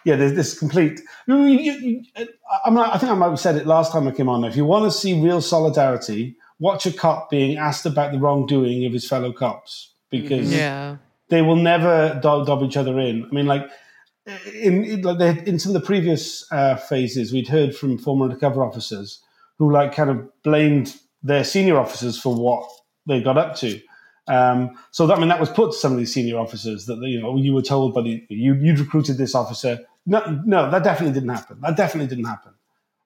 [0.05, 1.01] yeah, there's this complete.
[1.27, 2.25] You, you, you, uh,
[2.65, 4.45] I'm not, I think I might have said it last time I came on.
[4.45, 8.85] If you want to see real solidarity, watch a cop being asked about the wrongdoing
[8.87, 10.59] of his fellow cops because mm-hmm.
[10.59, 10.97] Yeah.
[11.29, 13.25] they will never dob, dob each other in.
[13.25, 13.69] I mean, like
[14.27, 17.99] eh, in in, like they, in some of the previous uh, phases, we'd heard from
[17.99, 19.21] former undercover officers
[19.59, 22.69] who like kind of blamed their senior officers for what
[23.07, 23.81] they got up to.
[24.31, 26.99] Um, so that I mean that was put to some of these senior officers that
[27.03, 29.81] you know you were told by the you you'd recruited this officer.
[30.07, 31.61] No, no, that definitely didn't happen.
[31.61, 32.53] That definitely didn't happen.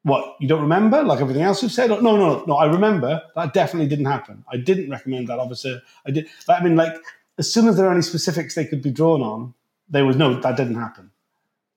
[0.02, 1.88] What you don't remember, like everything else you've said?
[1.88, 2.56] No, no, no.
[2.56, 4.44] I remember that definitely didn't happen.
[4.52, 5.80] I didn't recommend that officer.
[6.06, 6.28] I did.
[6.46, 6.94] I mean, like
[7.38, 9.54] as soon as there are any specifics they could be drawn on,
[9.88, 11.10] there was no that didn't happen.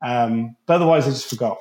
[0.02, 1.58] Um, but otherwise, I just forgot.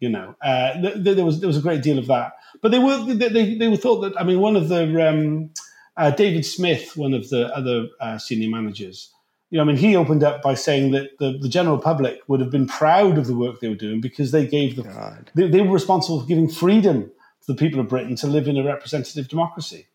[0.00, 2.32] You know, uh, th- th- there was there was a great deal of that.
[2.60, 5.50] But they were they, they, they were thought that I mean one of the um,
[5.98, 9.12] uh, David Smith, one of the other uh, senior managers.
[9.50, 12.40] You know, I mean, he opened up by saying that the, the general public would
[12.40, 15.60] have been proud of the work they were doing because they gave the they, they
[15.60, 19.28] were responsible for giving freedom to the people of Britain to live in a representative
[19.28, 19.86] democracy.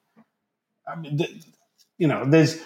[0.87, 1.29] I mean, the,
[1.97, 2.61] you know, there's.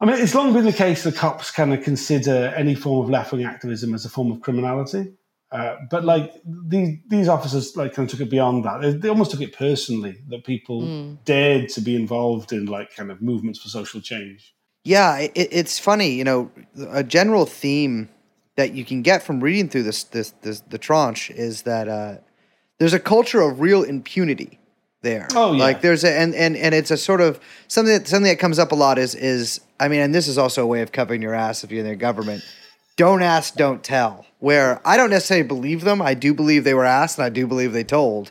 [0.00, 3.10] I mean, it's long been the case that cops kind of consider any form of
[3.10, 5.12] left wing activism as a form of criminality.
[5.54, 8.82] Uh, but like these these officers, like kind of took it beyond that.
[8.82, 13.08] They, they almost took it personally that people dared to be involved in like kind
[13.12, 14.52] of movements for social change.
[14.82, 16.50] Yeah, it, it's funny, you know,
[16.90, 18.08] a general theme
[18.56, 22.16] that you can get from reading through this this, this the tranche is that uh,
[22.78, 24.58] there's a culture of real impunity
[25.02, 25.28] there.
[25.36, 25.62] Oh, yeah.
[25.62, 27.38] like there's a and and and it's a sort of
[27.68, 30.36] something that something that comes up a lot is is I mean, and this is
[30.36, 32.42] also a way of covering your ass if you're in the government.
[32.96, 34.26] Don't ask, don't tell.
[34.38, 36.02] Where I don't necessarily believe them.
[36.02, 38.30] I do believe they were asked, and I do believe they told,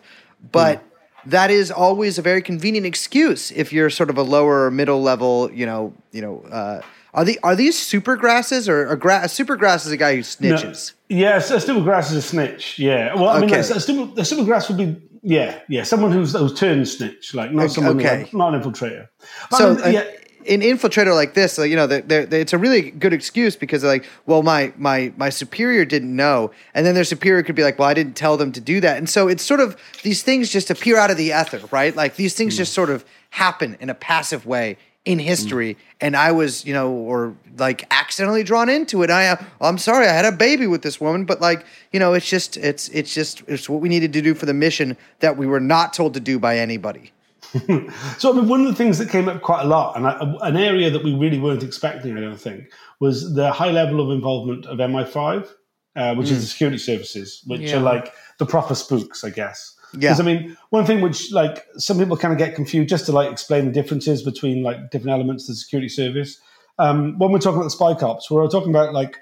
[0.52, 0.84] but.
[1.28, 5.02] That is always a very convenient excuse if you're sort of a lower or middle
[5.02, 6.82] level, you know, you know, uh,
[7.14, 10.16] are the are these super grasses or a, gra- a super grass is a guy
[10.18, 10.92] who snitches?
[11.08, 12.78] Yes, a stupid grass is a snitch.
[12.78, 13.16] Yeah.
[13.16, 13.62] Well, I mean, Okay.
[13.62, 17.34] like, a stupid, a stupid grass would be yeah, yeah, someone who's who's turned snitch,
[17.34, 18.24] like not someone, okay.
[18.24, 19.08] like, not an infiltrator.
[19.50, 20.04] But So I mean, uh, yeah,
[20.48, 23.82] an infiltrator like this, you know, they're, they're, they it's a really good excuse because
[23.82, 27.64] they're like, well, my my my superior didn't know, and then their superior could be
[27.64, 30.24] like, well, I didn't tell them to do that, and so it's sort of these
[30.24, 31.96] things just appear out of the ether, right?
[31.96, 36.32] Like these things just sort of happen in a passive way in history, and I
[36.32, 39.10] was, you know, or like accidentally drawn into it.
[39.10, 42.14] I, uh, I'm sorry, I had a baby with this woman, but like, you know,
[42.14, 45.38] it's just, it's, it's just, it's what we needed to do for the mission that
[45.38, 47.13] we were not told to do by anybody.
[48.18, 50.48] So, I mean, one of the things that came up quite a lot, and I,
[50.48, 54.10] an area that we really weren't expecting, I don't think, was the high level of
[54.12, 55.48] involvement of MI5,
[55.96, 57.78] uh, which is the security services, which Yeah.
[57.78, 59.76] are like the proper spooks, I guess.
[59.94, 60.00] Yeah.
[60.00, 63.12] Because I mean, one thing which like some people kind of get confused, just to
[63.12, 66.40] like explain the differences between like different elements of the security service.
[66.80, 69.20] Um, when we're talking about the spy cops, we're talking about like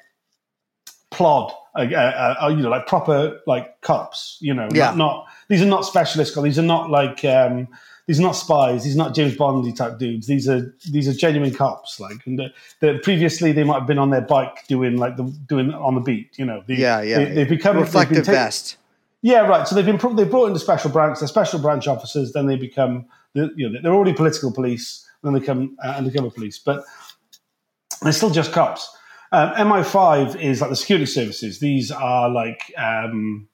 [1.12, 4.38] Plod, uh, uh, uh, you know, like proper like cops.
[4.40, 4.86] You know, Yeah.
[4.92, 6.46] not, not these are not specialist cops.
[6.46, 7.68] These are not like um,
[8.12, 8.84] these are not spies.
[8.84, 10.28] These are not James Bondy type dudes.
[10.28, 11.98] These are these are genuine cops.
[11.98, 12.38] Like, and
[12.82, 16.02] the, previously they might have been on their bike doing like the doing on the
[16.02, 16.38] beat.
[16.38, 17.20] You know, the, Yeah, yeah.
[17.20, 18.76] They, have become they've reflective ta- vest.
[19.22, 19.66] yeah, right.
[19.66, 21.20] So they've been pro- they brought into special branch.
[21.20, 22.34] They're special branch officers.
[22.34, 25.08] Then they become the, you know they're already political police.
[25.24, 26.84] Then they become uh, undercover police, but
[28.02, 28.94] they're still just cops.
[29.32, 31.60] Um, MI5 is like the security services.
[31.60, 33.48] These are like um,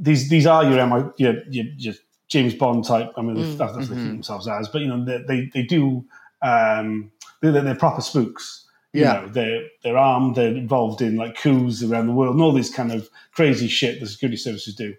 [0.00, 1.94] these these are your MI your, your, your
[2.28, 3.12] James Bond type.
[3.16, 4.68] I mean, that's, that's what they keep themselves as.
[4.68, 6.04] But you know they they, they do
[6.42, 7.10] um,
[7.40, 8.64] they're, they're proper spooks.
[8.92, 9.12] You Yeah.
[9.12, 10.36] know, they're they're armed.
[10.36, 14.00] They're involved in like coups around the world and all this kind of crazy shit
[14.00, 14.94] the security services do.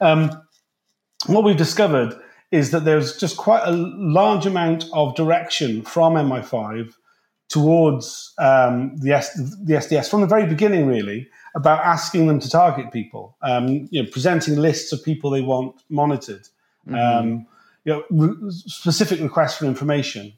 [0.00, 0.30] Um,
[1.26, 2.18] what we've discovered
[2.50, 6.92] is that there's just quite a large amount of direction from MI5
[7.48, 12.48] towards um, the, S- the SDS from the very beginning, really, about asking them to
[12.50, 16.48] target people, um, you know, presenting lists of people they want monitored,
[16.88, 17.46] um,
[17.84, 20.32] you know, re- specific requests for information.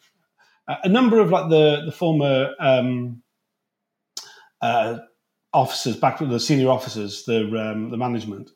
[0.66, 3.22] Uh, a number of like the the former um,
[4.60, 4.98] uh,
[5.52, 8.50] officers, back to the senior officers, the um, the management,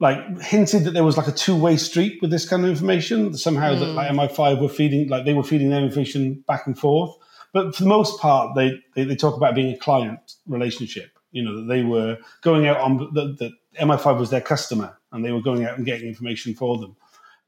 [0.00, 3.36] like hinted that there was like a two way street with this kind of information.
[3.36, 7.14] Somehow that like MI5 were feeding, like they were feeding their information back and forth.
[7.52, 11.18] But for the most part, they they, they talk about being a client relationship.
[11.32, 15.24] You know that they were going out on that that MI5 was their customer, and
[15.24, 16.96] they were going out and getting information for them.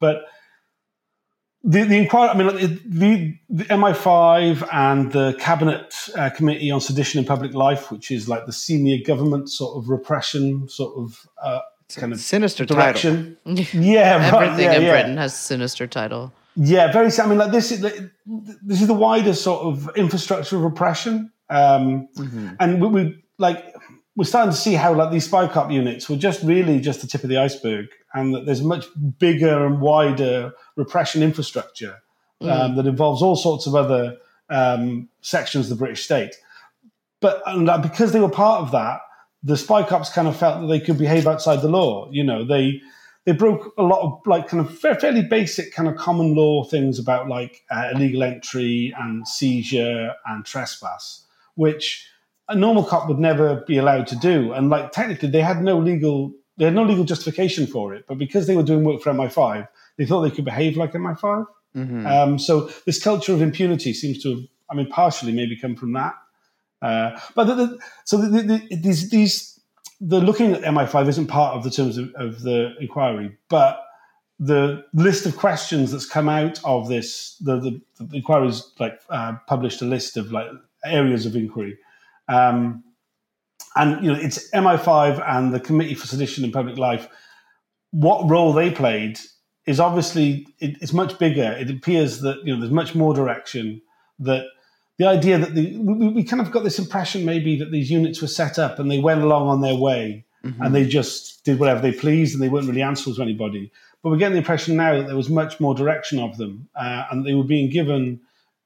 [0.00, 0.24] But
[1.62, 6.80] the, the inquiry, I mean, like, the, the MI5 and the Cabinet uh, Committee on
[6.80, 11.26] Sedition in Public Life, which is like the senior government sort of repression, sort of
[11.42, 11.60] uh,
[11.96, 12.82] kind of Sinister title.
[12.82, 13.38] direction.
[13.72, 14.90] Yeah, right, Everything yeah, in yeah.
[14.90, 16.32] Britain has sinister title.
[16.56, 17.10] Yeah, very.
[17.18, 22.08] I mean, like this is this is the wider sort of infrastructure of repression, um,
[22.60, 23.74] and we, we like
[24.16, 27.06] we're starting to see how like these spy cop units were just really just the
[27.06, 28.86] tip of the iceberg, and that there's a much
[29.18, 31.96] bigger and wider repression infrastructure
[32.40, 34.16] um, that involves all sorts of other
[34.50, 36.34] um, sections of the British state.
[37.20, 39.00] But and, uh, because they were part of that,
[39.42, 42.08] the spy cops kind of felt that they could behave outside the law.
[42.10, 42.80] You know, they
[43.24, 46.98] they broke a lot of like kind of fairly basic kind of common law things
[46.98, 52.06] about like uh, illegal entry and seizure and trespass, which
[52.48, 54.52] a normal cop would never be allowed to do.
[54.52, 58.16] And like technically, they had no legal they had no legal justification for it, but
[58.16, 59.66] because they were doing work for MI5,
[59.96, 61.46] they thought they could behave like MI5.
[62.06, 65.94] Um, so this culture of impunity seems to have, I mean, partially maybe come from
[65.94, 66.14] that.
[66.80, 69.60] Uh, but the, the, so the, the, these these
[70.00, 73.80] the looking at MI5 isn't part of the terms of, of the inquiry, but
[74.38, 79.34] the list of questions that's come out of this the the, the inquiry's like uh,
[79.46, 80.48] published a list of like
[80.84, 81.78] areas of inquiry.
[82.28, 82.84] Um,
[83.76, 87.08] and you know it's MI5 and the Committee for Sedition in Public Life.
[87.90, 89.18] What role they played
[89.66, 91.52] is obviously it, it's much bigger.
[91.58, 93.82] It appears that you know there's much more direction.
[94.18, 94.46] That
[94.98, 98.22] the idea that the we, we kind of got this impression maybe that these units
[98.22, 100.24] were set up and they went along on their way
[100.60, 103.72] and they just did whatever they pleased and they weren't really answerable to anybody.
[104.02, 107.04] But we're getting the impression now that there was much more direction of them uh,
[107.10, 108.20] and they were being given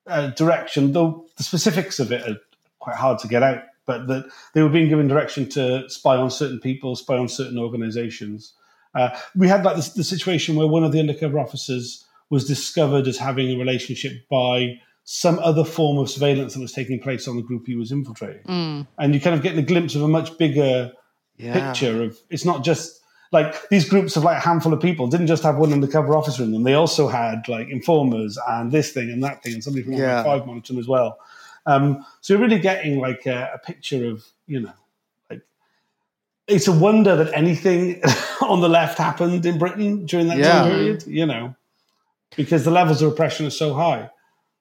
[0.09, 2.41] uh, direction, though the specifics of it are
[2.89, 3.63] quite hard to get out.
[3.87, 7.59] But that they were being given direction to spy on certain people, spy on certain
[7.59, 8.53] organizations.
[8.95, 13.07] Uh, we had like this, the situation where one of the undercover officers was discovered
[13.07, 17.37] as having a relationship by some other form of surveillance that was taking place on
[17.37, 18.87] the group he was infiltrating.
[18.99, 20.93] And you kind of getting a glimpse of a much bigger
[21.39, 21.53] Yeah.
[21.55, 23.01] picture of it's not just
[23.33, 26.43] like these groups of like a handful of people didn't just have one undercover officer
[26.43, 26.65] in them.
[26.65, 30.23] They also had like informers and this thing and that thing and somebody from Yeah.
[30.25, 31.19] five monitoring as well.
[31.69, 34.73] Um, so you're really getting like a, a picture of you know
[35.31, 35.43] like
[36.47, 38.01] it's a wonder that anything
[38.43, 40.63] on the left happened in Britain during that Yeah.
[40.63, 41.05] time period.
[41.07, 41.55] You know
[42.37, 44.11] because the levels of repression are so high.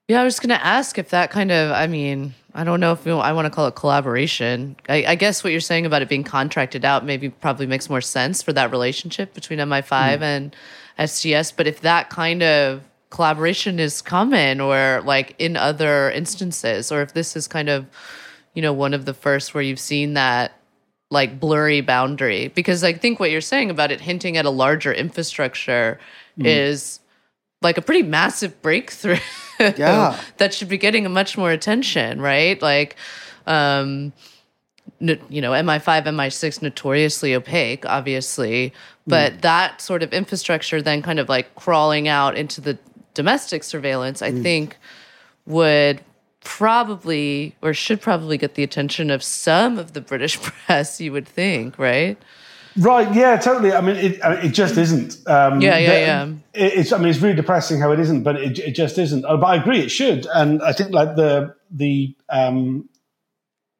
[0.07, 2.93] Yeah, I was going to ask if that kind of, I mean, I don't know
[2.93, 4.77] if you, I want to call it collaboration.
[4.87, 7.99] I, I guess what you're saying about it being contracted out maybe probably makes more
[7.99, 10.55] sense for that relationship between MI5 and
[10.97, 11.53] SDS.
[11.55, 17.13] But if that kind of collaboration is common or like in other instances, or if
[17.13, 17.85] this is kind of,
[18.53, 20.53] you know, one of the first where you've seen that
[21.09, 24.91] like blurry boundary, because I think what you're saying about it hinting at a larger
[24.93, 25.99] infrastructure
[26.39, 26.99] is
[27.63, 29.17] like a pretty massive breakthrough
[29.59, 30.19] Yeah.
[30.37, 32.61] that should be getting much more attention right?
[32.61, 32.95] Like
[33.47, 34.13] um
[34.99, 38.73] you know mi5 mi6 notoriously opaque obviously.
[39.07, 42.77] But that sort of infrastructure then kind of like crawling out into the
[43.21, 44.77] domestic surveillance i think
[45.45, 45.99] would
[46.47, 51.01] probably or should probably get the attention of some of the British press.
[51.01, 52.17] You would think, right?
[52.77, 53.73] Right, yeah, totally.
[53.73, 55.17] I mean, it, it just isn't.
[55.27, 56.25] Um, Yeah, yeah, yeah.
[56.53, 59.25] It, it's, I mean, it's really depressing how it isn't, but it, it just isn't.
[59.25, 60.25] Uh, But I agree, it should.
[60.33, 62.87] And I think like the the um,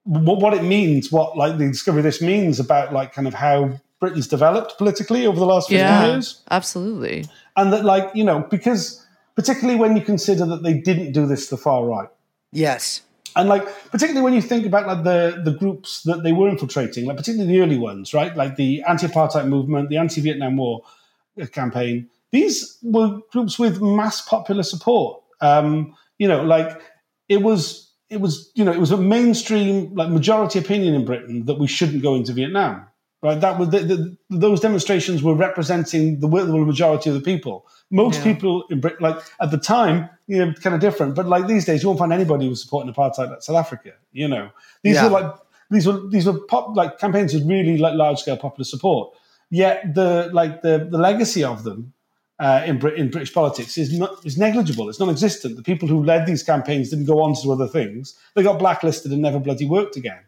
[0.03, 3.33] what, what it means, what like the discovery of this means about like kind of
[3.33, 7.25] how Britain's developed politically over the last 50 Yeah, years, absolutely.
[7.55, 9.05] and that like you know because
[9.38, 12.09] particularly when you consider that they didn't do this to the far right.
[12.51, 13.03] Yes.
[13.35, 17.05] And like particularly when you think about like the the groups that they were infiltrating,
[17.05, 18.35] like particularly the early ones, right?
[18.35, 20.81] Like the anti-apartheid movement, the anti-Vietnam War
[21.39, 22.09] uh, campaign.
[22.31, 25.21] These were groups with mass popular support.
[25.39, 26.81] Um, you know, like
[27.29, 31.45] it was it was you know it was a mainstream like majority opinion in Britain
[31.45, 32.88] that we shouldn't go into Vietnam.
[33.24, 37.15] Right, that was the, the, those demonstrations were representing the will of the majority of
[37.15, 37.65] the people.
[37.89, 38.24] Most Yeah.
[38.34, 41.15] people in Britain, like at the time, you know, kind of different.
[41.15, 43.93] But like these days, you won't find anybody who was supporting apartheid like South Africa.
[44.11, 44.49] You know,
[44.84, 45.05] these Yeah.
[45.05, 45.34] were like
[45.72, 49.13] these were these were pop like campaigns with really like large scale popular support.
[49.49, 51.93] Yet the like the the legacy of them
[52.39, 54.89] uh, in Brit- in British politics is not is negligible.
[54.89, 55.55] It's non-existent.
[55.55, 58.13] The people who led these campaigns didn't go on to do other things.
[58.36, 60.22] They got blacklisted and never bloody worked again.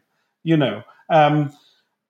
[0.43, 0.81] You know.
[1.11, 1.53] Um,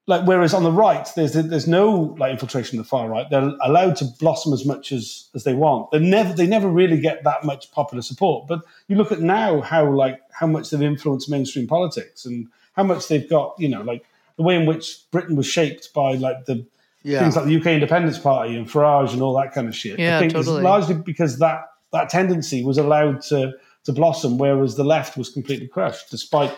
[0.09, 3.29] like whereas on the right there's there's no like infiltration of the far right.
[3.29, 5.91] They're allowed to blossom as much as as they want.
[5.91, 8.47] They never they never really get that much popular support.
[8.47, 12.83] But you look at now how like how much they've influenced mainstream politics and how
[12.83, 14.03] much they've got you know like
[14.37, 16.65] the way in which britain was shaped by like the
[17.03, 17.19] Yeah.
[17.19, 19.99] things like the uk independence party and farage and all that kind of shit.
[19.99, 20.57] Yeah, i think totally.
[20.57, 21.59] it's largely because that
[21.91, 23.53] that tendency was allowed to
[23.83, 26.53] to blossom whereas the left was completely crushed despite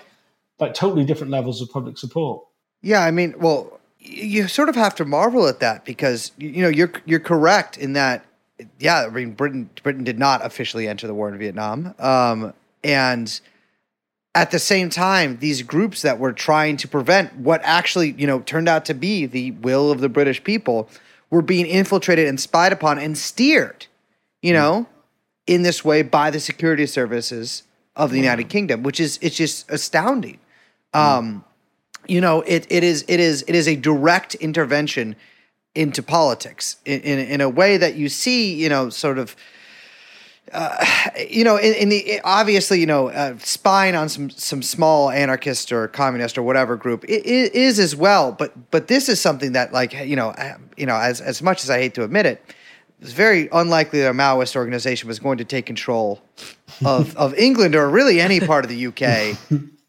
[0.59, 2.45] like totally different levels of public support
[2.81, 6.69] Yeah, I mean, well, you sort of have to marvel at that because you know
[6.69, 8.25] you're you're correct in that.
[8.79, 12.53] Yeah, I mean, Britain Britain did not officially enter the war in Vietnam, um,
[12.83, 13.39] and
[14.33, 18.39] at the same time, these groups that were trying to prevent what actually you know
[18.41, 20.89] turned out to be the will of the British people
[21.29, 23.87] were being infiltrated and spied upon and steered,
[24.41, 24.87] you know,
[25.47, 27.63] in this way by the security services
[27.95, 30.39] of the United Kingdom, which is it's just astounding.
[30.93, 31.45] Um,
[32.07, 35.15] you know it, it is it is it is a direct intervention
[35.73, 39.35] into politics in, in, in a way that you see you know sort of
[40.51, 40.85] uh,
[41.29, 45.71] you know in, in the obviously you know uh, spying on some some small anarchist
[45.71, 48.31] or communist or whatever group it, it is as well.
[48.31, 50.33] But but this is something that like you know
[50.75, 52.43] you know as as much as I hate to admit it
[53.01, 56.21] it's very unlikely that a Maoist organization was going to take control
[56.85, 59.37] of, of England or really any part of the UK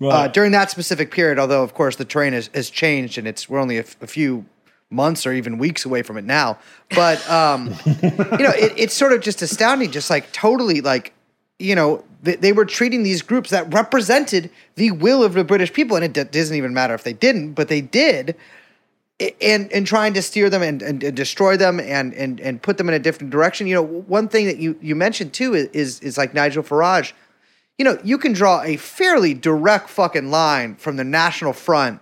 [0.05, 1.39] uh, during that specific period.
[1.39, 4.07] Although, of course, the terrain has, has changed and it's we're only a, f- a
[4.07, 4.45] few
[4.91, 6.59] months or even weeks away from it now.
[6.95, 11.13] But um, you know, it, it's sort of just astounding, just like totally like
[11.59, 15.73] you know they, they were treating these groups that represented the will of the British
[15.73, 18.37] people, and it d- doesn't even matter if they didn't, but they did
[19.41, 22.79] and and trying to steer them and, and, and destroy them and, and and put
[22.79, 23.67] them in a different direction.
[23.67, 27.13] You know, one thing that you you mentioned too is is, is like Nigel Farage.
[27.79, 32.01] You know, you can draw a fairly direct fucking line from the National Front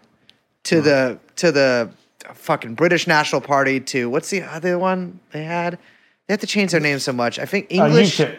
[0.64, 1.90] to the to the
[2.34, 5.78] fucking British National Party to what's the other one they had?
[6.26, 7.38] They have to change their name so much.
[7.38, 8.18] I think Uh, English.
[8.18, 8.36] UKIP.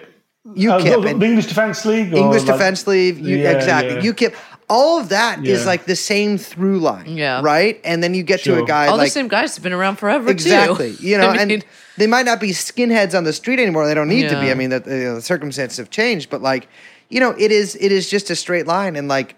[0.56, 2.14] UKIP Uh, the English Defence League.
[2.14, 3.96] English like- Defense League, you, Yeah, exactly.
[3.96, 4.12] yeah.
[4.12, 4.34] UKIP.
[4.70, 5.66] All of that is Yeah.
[5.68, 7.42] like the same through line, Yeah.
[7.44, 7.80] right?
[7.84, 9.98] And then you get to a guy All like the same guys have been around
[9.98, 11.06] forever exactly too.
[11.08, 11.66] you know I mean, and
[11.98, 14.54] they might not be skinheads on the street anymore they don't need to be i
[14.54, 16.68] mean the, you know, the circumstances have changed but like
[17.12, 19.36] you know it is it is just a straight line and like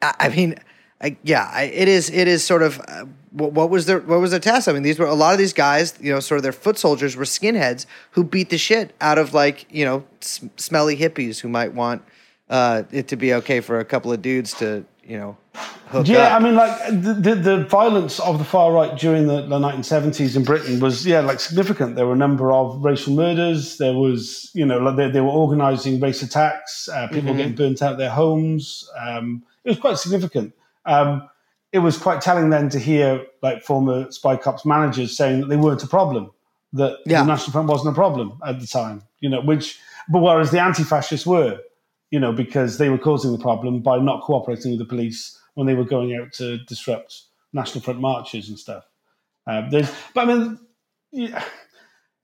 [0.00, 0.56] i, I mean
[1.00, 4.30] I, yeah I, it is it is sort of uh, what, was their what was
[4.30, 4.68] their test?
[4.68, 6.78] I mean these were a lot of these guys you know sort of their foot
[6.78, 11.48] soldiers were skinheads who beat the shit out of like you know smelly hippies who
[11.48, 12.02] might want
[12.50, 15.36] uh, it to be okay for a couple of dudes to you know
[16.04, 16.40] Yeah, up.
[16.40, 20.36] I mean, like the, the, the violence of the far right during the, the 1970s
[20.36, 21.96] in Britain was, yeah, like significant.
[21.96, 23.76] There were a number of racial murders.
[23.76, 26.88] There was, you know, like they, they were organising race attacks.
[26.88, 28.88] Uh, people getting burnt out of their homes.
[28.98, 30.54] Um, it was quite significant.
[30.86, 31.28] Um,
[31.72, 35.56] it was quite telling then to hear like former Spy Cops managers saying that they
[35.56, 36.30] weren't a problem,
[36.72, 37.20] that Yeah.
[37.20, 39.02] the National Front wasn't a problem at the time.
[39.20, 39.78] You know, which,
[40.08, 41.60] but whereas the anti-fascists were,
[42.12, 45.66] you know, because they were causing the problem by not cooperating with the police when
[45.66, 47.22] they were going out to disrupt
[47.54, 48.84] National Front marches and stuff.
[49.46, 50.58] Um, there's, but I mean,
[51.10, 51.42] yeah,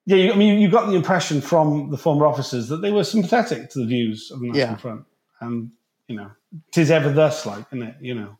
[0.04, 3.02] yeah you, I mean, you got the impression from the former officers that they were
[3.02, 4.76] sympathetic to the views of the National Yeah.
[4.76, 5.04] Front,
[5.40, 5.70] and
[6.06, 6.30] you know,
[6.70, 7.96] tis ever thus, like, isn't it?
[8.00, 8.38] You know.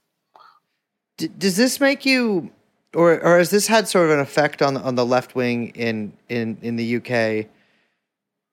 [1.17, 2.51] D- does this make you,
[2.95, 6.13] or or has this had sort of an effect on on the left wing in
[6.29, 7.47] in in the UK?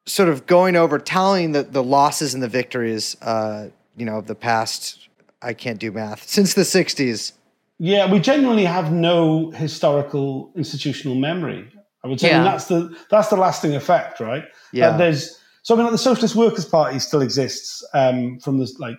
[0.05, 4.27] Sort of going over, tallying the, the losses and the victories, uh, you know, of
[4.27, 5.09] the past,
[5.41, 7.33] I can't do math, since the 60s.
[7.77, 11.69] Yeah, we genuinely have no historical institutional memory.
[12.03, 12.51] I would say I mean, Yeah.
[12.51, 14.45] that's the that's the lasting effect, right?
[14.71, 14.89] Yeah.
[14.89, 18.71] Uh, there's so I mean, like, the Socialist Workers Party still exists um, from the
[18.79, 18.95] like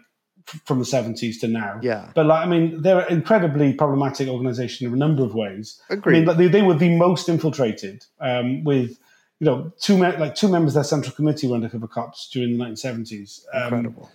[0.64, 1.78] from the seventies to now.
[1.82, 2.10] Yeah.
[2.14, 5.80] but like I mean, they're an incredibly problematic organisation in a number of ways.
[5.88, 6.16] Agreed.
[6.16, 8.98] I mean, like, they, they were the most infiltrated um, with.
[9.40, 12.56] You know, two me- like two members of their central committee were undercover cops during
[12.56, 13.44] the 1970s.
[13.52, 14.10] Um, Incredible.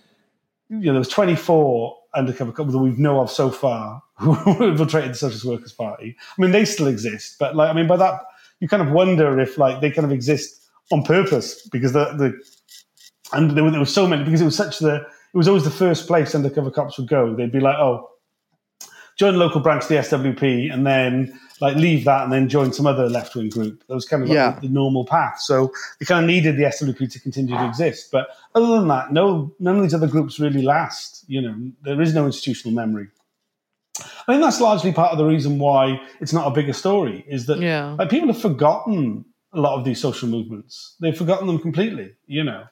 [0.68, 4.34] you know, there was 24 undercover cops that we've know of so far who
[4.70, 6.16] infiltrated the Socialist Workers Party.
[6.36, 8.20] I mean, they still exist, but like, I mean, by that,
[8.60, 12.40] you kind of wonder if like they kind of exist on purpose because the the
[13.32, 15.64] and there were, there were so many because it was such the it was always
[15.64, 17.34] the first place undercover cops would go.
[17.34, 18.10] They'd be like, oh,
[19.16, 22.72] join the local branch of the SWP and then like leave that and then join
[22.72, 23.82] some other left wing group.
[23.86, 24.52] That was kind of like Yeah.
[24.60, 25.38] the, the normal path.
[25.40, 28.10] So they kind of needed the SWP to continue to exist.
[28.12, 31.24] But other than that, no, none of these other groups really last.
[31.28, 33.08] You know, there is no institutional memory.
[33.98, 37.24] I think that's largely part of the reason why it's not a bigger story.
[37.28, 37.94] Is that Yeah.
[37.98, 40.96] like people have forgotten a lot of these social movements.
[41.00, 42.12] They've forgotten them completely.
[42.26, 42.64] You know,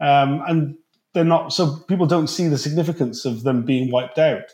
[0.00, 0.76] um, and
[1.14, 1.52] they're not.
[1.52, 4.44] So people don't see the significance of them being wiped out.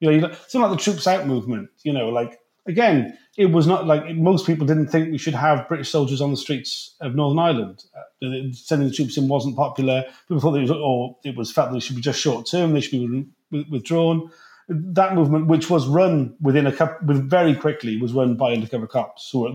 [0.00, 1.70] You know, you look- something like the Troops Out movement.
[1.82, 5.66] You know, like again, it was not like most people didn't think we should have
[5.66, 7.84] British soldiers on the streets of Northern Ireland.
[7.96, 10.04] Uh, sending the troops in wasn't popular.
[10.28, 12.74] People thought it was, or it was felt that it should be just short term.
[12.74, 14.30] They should be wi- withdrawn.
[14.68, 18.86] That movement, which was run within a couple, with very quickly, was run by undercover
[18.86, 19.52] cops who were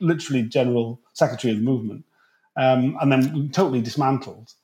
[0.00, 2.06] literally general secretary of the movement,
[2.56, 4.54] um, and then totally dismantled.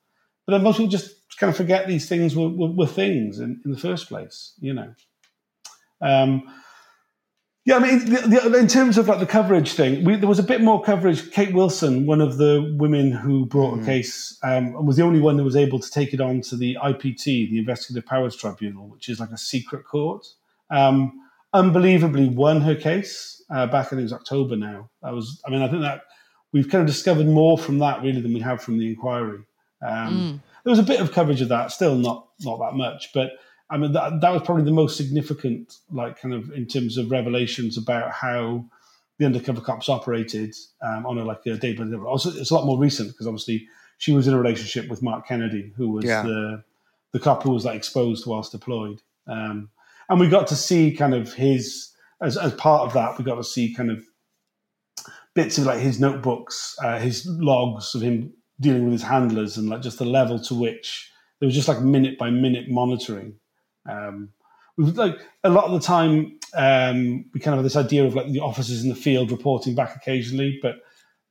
[0.46, 3.60] But then most people just kind of forget these things were, were, were things in,
[3.66, 4.94] in the first place, you know.
[6.00, 6.50] Um,
[7.64, 10.40] yeah, I mean, the, the, in terms of like the coverage thing, we, there was
[10.40, 11.30] a bit more coverage.
[11.30, 15.36] Kate Wilson, one of the women who brought a case, um, was the only one
[15.36, 19.08] that was able to take it on to the IPT, the Investigative Powers Tribunal, which
[19.08, 20.26] is like a secret court.
[20.70, 21.20] Um,
[21.52, 23.86] unbelievably, won her case uh, back.
[23.86, 24.90] I think it was October now.
[25.02, 25.40] That was.
[25.46, 26.02] I mean, I think that
[26.50, 29.40] we've kind of discovered more from that really than we have from the inquiry.
[29.86, 33.32] Um, There was a bit of coverage of that, still not not that much, but
[33.72, 37.10] I mean that that was probably the most significant, like kind of in terms of
[37.10, 38.66] revelations about how
[39.18, 41.96] the undercover cops operated um, on a like a day by day.
[41.96, 43.66] Also, it's a lot more recent because obviously
[43.98, 46.22] she was in a relationship with Mark Kennedy, who was Yeah.
[46.22, 46.64] the
[47.12, 49.70] the cop who was like exposed whilst deployed, um,
[50.08, 53.36] and we got to see kind of his as as part of that, we got
[53.36, 54.04] to see kind of
[55.34, 59.68] bits of like his notebooks, uh, his logs of him dealing with his handlers, and
[59.70, 61.10] like just the level to which
[61.40, 63.34] there was just like minute by minute monitoring.
[63.89, 64.30] Um,
[64.76, 68.30] like a lot of the time, um, we kind of have this idea of like
[68.30, 70.76] the officers in the field reporting back occasionally, but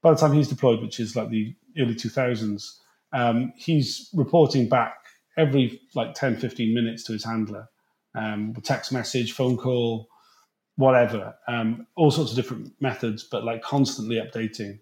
[0.01, 2.77] by the time he's deployed, which is like the early 2000s,
[3.13, 4.95] um, he's reporting back
[5.37, 7.67] every like 10, 15 minutes to his handler,
[8.15, 10.07] um, text message, phone call,
[10.75, 14.79] whatever, um, all sorts of different methods, but like constantly updating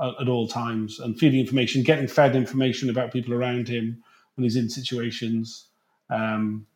[0.00, 4.02] at, at all times and feeding information, getting fed information about people around him
[4.34, 5.68] when he's in situations.
[6.10, 6.66] Um,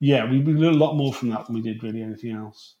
[0.00, 2.76] yeah, we, we learned a lot more from that than we did really anything else.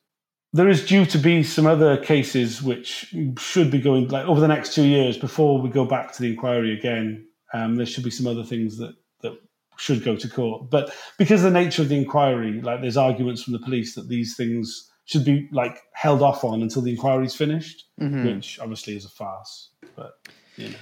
[0.52, 4.48] There is due to be some other cases which should be going like over the
[4.48, 7.26] next two years before we go back to the inquiry again.
[7.52, 9.38] Um, there should be some other things that that
[9.76, 13.42] should go to court, but because of the nature of the inquiry, like there's arguments
[13.42, 17.34] from the police that these things should be like held off on until the inquiry's
[17.34, 17.86] finished,
[18.24, 19.70] which obviously is a farce.
[19.94, 20.14] But
[20.56, 20.76] you know.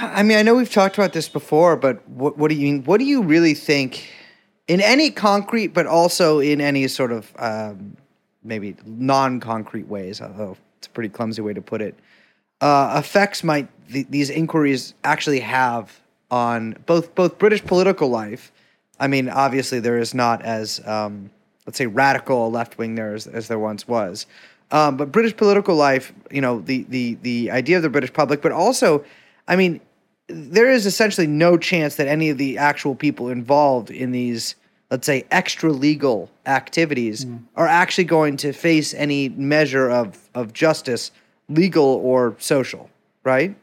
[0.00, 2.84] I mean, I know we've talked about this before, but what, what do you mean?
[2.84, 4.08] what do you really think
[4.68, 7.96] in any concrete, but also in any sort of um,
[8.44, 10.20] maybe non-concrete ways?
[10.20, 11.94] Although it's a pretty clumsy way to put it.
[12.60, 16.00] Uh, effects might th- these inquiries actually have
[16.30, 18.52] on both both British political life.
[19.00, 21.30] I mean, obviously there is not as um,
[21.66, 24.26] let's say radical a left wing there as, as there once was,
[24.70, 28.42] um, but British political life, you know, the the the idea of the British public,
[28.42, 29.04] but also,
[29.46, 29.80] I mean,
[30.28, 34.54] there is essentially no chance that any of the actual people involved in these,
[34.90, 37.26] let's say, extra legal activities
[37.56, 41.10] are actually going to face any measure of, of justice,
[41.48, 42.90] legal or social,
[43.24, 43.56] right?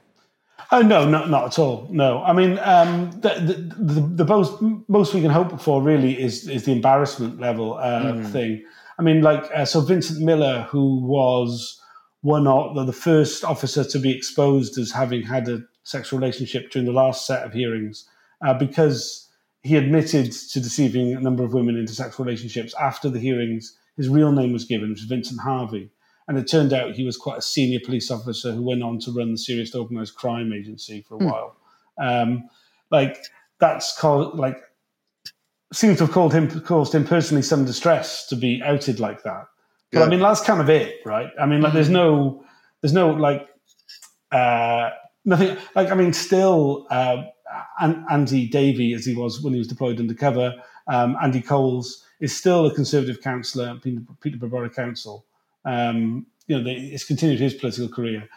[0.72, 1.88] Oh no, not not at all.
[1.92, 3.30] No, I mean um, the,
[3.78, 7.76] the, the the most most we can hope for really is is the embarrassment level
[7.76, 8.64] uh, thing.
[8.98, 11.80] I mean, like uh, so Vincent Miller, who was
[12.22, 16.70] one of the, the first officer to be exposed as having had a sexual relationship
[16.70, 18.08] during the last set of hearings,
[18.46, 19.30] uh, because
[19.62, 23.78] he admitted to deceiving a number of women into sexual relationships after the hearings.
[23.96, 25.90] His real name was given, which was Vincent Harvey.
[26.28, 29.12] And it turned out he was quite a senior police officer who went on to
[29.12, 31.56] run the Serious Organised Crime Agency for a while.
[31.98, 32.50] Um,
[32.92, 33.18] like
[33.60, 34.62] that's called like
[35.72, 39.46] seems to have called him caused him personally some distress to be outed like that.
[39.92, 41.30] But I mean, that's kind of it, right?
[41.40, 42.44] I mean, like, there's no,
[42.82, 43.48] there's no like,
[44.32, 44.90] uh,
[45.26, 45.58] nothing.
[45.76, 47.24] Like, I mean, still, uh,
[47.80, 50.56] Andy Davey, as he was when he was deployed undercover,
[50.88, 53.82] um, Andy Coles is still a Conservative councillor at
[54.22, 55.26] Peterborough Borough Council.
[55.66, 58.30] Um, you know, they, it's continued his political career.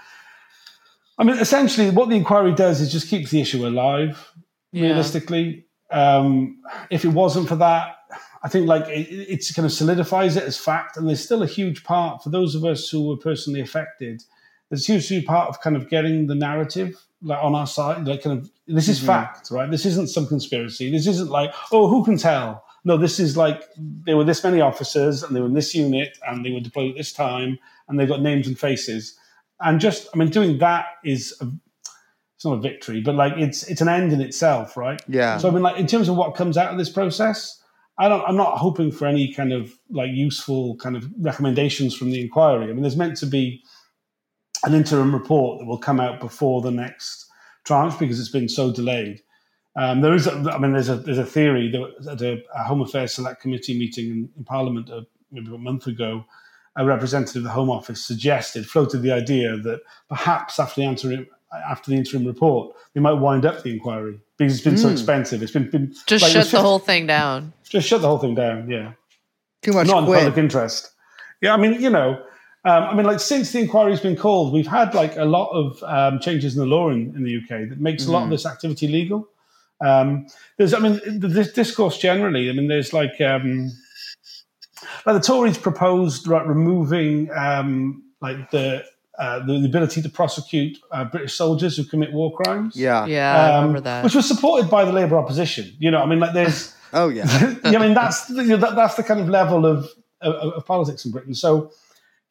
[1.18, 4.32] I mean, essentially, what the inquiry does is just keeps the issue alive.
[4.72, 4.88] Yeah.
[4.88, 7.96] Realistically, um, if it wasn't for that,
[8.42, 10.96] I think like it, it's kind of solidifies it as fact.
[10.96, 14.22] And there's still a huge part for those of us who were personally affected.
[14.70, 18.06] There's a huge, huge part of kind of getting the narrative like on our side.
[18.06, 19.06] Like kind of this is mm-hmm.
[19.06, 19.70] fact, right?
[19.70, 20.90] This isn't some conspiracy.
[20.90, 22.64] This isn't like oh, who can tell?
[22.84, 26.18] No, this is like there were this many officers and they were in this unit
[26.26, 27.58] and they were deployed at this time
[27.88, 29.18] and they've got names and faces.
[29.60, 31.48] And just, I mean, doing that is a,
[32.36, 35.02] it's not a victory, but like it's it's an end in itself, right?
[35.08, 35.38] Yeah.
[35.38, 37.60] So I mean, like in terms of what comes out of this process,
[37.98, 38.24] I don't.
[38.28, 42.70] I'm not hoping for any kind of like useful kind of recommendations from the inquiry.
[42.70, 43.64] I mean, there's meant to be
[44.64, 47.26] an interim report that will come out before the next
[47.64, 49.22] tranche because it's been so delayed.
[49.76, 52.64] Um, there is, a, I mean, there's a there's a theory that at a, a
[52.64, 56.24] Home Affairs Select Committee meeting in, in Parliament uh, maybe a month ago,
[56.76, 61.26] a representative of the Home Office suggested, floated the idea that perhaps after the interim
[61.68, 65.42] after the interim report, they might wind up the inquiry because it's been so expensive.
[65.42, 67.52] It's been, been Just like, shut it's the whole thing down.
[67.68, 68.68] just shut the whole thing down.
[68.68, 68.92] Yeah,
[69.62, 70.18] Too much not in quid.
[70.24, 70.90] public interest.
[71.40, 72.22] Yeah, I mean, you know,
[72.64, 75.82] um, I mean, like since the inquiry's been called, we've had like a lot of
[75.84, 78.44] um, changes in the law in, in the UK that makes a lot of this
[78.46, 79.28] activity legal.
[79.80, 82.50] Um, there's, I mean, the, this discourse generally.
[82.50, 83.70] I mean, there's like, um,
[85.06, 88.84] like the Tories proposed right, removing um, like the,
[89.18, 92.76] uh, the the ability to prosecute uh, British soldiers who commit war crimes.
[92.76, 93.04] Yeah.
[93.06, 94.04] Yeah, I Um, remember that.
[94.04, 95.72] which was supported by the Labour opposition.
[95.78, 96.74] You know, I mean, like there's.
[96.94, 97.26] Oh yeah.
[97.64, 99.90] yeah, I mean that's the, you know, that, that's the kind of level of,
[100.22, 101.34] of, of politics in Britain.
[101.34, 101.70] So,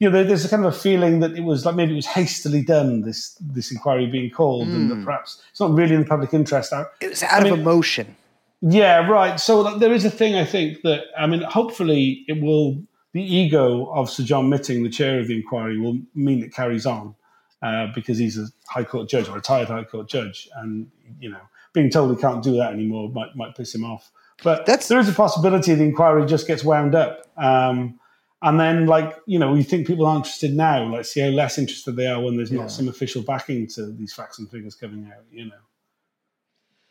[0.00, 2.06] you know, there's a kind of a feeling that it was like maybe it was
[2.06, 3.02] hastily done.
[3.02, 6.72] This this inquiry being called, and that perhaps it's not really in the public interest.
[7.00, 8.16] It was out I of mean- emotion.
[8.60, 9.38] yeah, right.
[9.40, 12.82] So like, there is a thing I think that I mean, hopefully, it will.
[13.14, 16.84] The ego of Sir John Mitting, the chair of the inquiry, will mean it carries
[16.84, 17.14] on
[17.62, 21.40] uh, because he's a High Court judge, or retired High Court judge, and you know,
[21.72, 24.10] being told he can't do that anymore might might piss him off.
[24.44, 27.26] But That's- there is a possibility the inquiry just gets wound up.
[27.38, 27.98] Um,
[28.42, 31.58] and then, like, you know, you think people aren't interested now, like, see how less
[31.58, 32.60] interested they are when there's Yeah.
[32.60, 35.54] not some official backing to these facts and figures coming out, you know.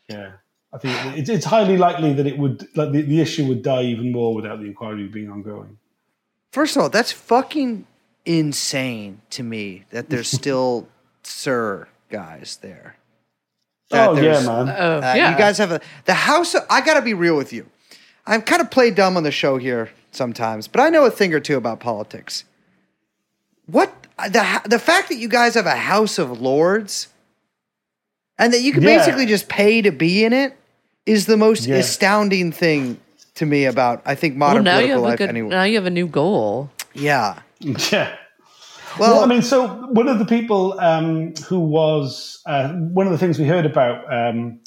[0.08, 0.32] Yeah.
[0.72, 3.82] I think it, it's highly likely that it would, like, the, the issue would die
[3.84, 5.78] even more without the inquiry being ongoing.
[6.52, 7.86] First of all, that's fucking
[8.26, 10.88] insane to me that there's still
[11.22, 12.96] Sir guys there.
[13.90, 14.68] That oh, yeah, man.
[14.78, 15.30] Oh, Uh, yeah.
[15.32, 16.54] You guys have a the house.
[16.54, 17.66] Of, I gotta be real with you.
[18.28, 21.32] I'm kind of play dumb on the show here sometimes, but I know a thing
[21.34, 22.44] or two about politics.
[23.66, 27.08] What the the fact that you guys have a House of Lords
[28.38, 28.96] and that you can Yeah.
[28.98, 30.56] basically just pay to be in it
[31.06, 31.76] is the most Yeah.
[31.76, 32.98] astounding thing
[33.36, 35.18] to me about I think well, modern now you political have a life.
[35.18, 35.28] good.
[35.28, 35.48] anyway.
[35.50, 36.70] Now you have a new goal.
[36.94, 37.38] yeah.
[37.60, 38.14] yeah.
[38.98, 43.12] Well, Well, I mean, so one of the people um, who was uh, one of
[43.12, 44.60] the things we heard about um,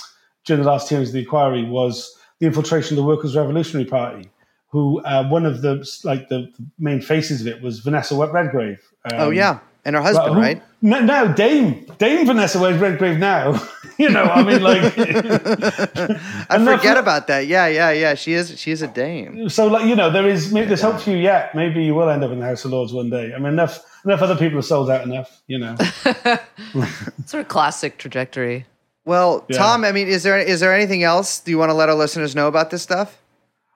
[0.45, 4.30] during the last hearings of the inquiry was the infiltration of the Workers' Revolutionary Party.
[4.72, 8.80] Who uh, one of the like the main faces of it was Vanessa Redgrave.
[9.06, 10.62] Um, oh yeah, and her husband, who- right?
[10.82, 13.20] No, now Dame Dame Vanessa Redgrave.
[13.20, 13.62] Now,
[14.00, 17.48] you know, I mean, like, I enough- forget about that.
[17.48, 18.16] Yeah, yeah, yeah.
[18.16, 18.58] She is.
[18.60, 19.50] She is a dame.
[19.50, 21.54] so like you know, there is there's hope for you yet.
[21.54, 23.34] Maybe you will end up in the House of Lords one day.
[23.36, 25.42] I mean, enough enough other people have sold out enough.
[25.48, 25.76] You know.
[27.26, 28.66] Sort of classic trajectory.
[29.06, 29.58] Well, Yeah.
[29.58, 31.39] Tom, I mean, is there is there anything else?
[31.39, 33.18] Do you want to let our listeners know about this stuff?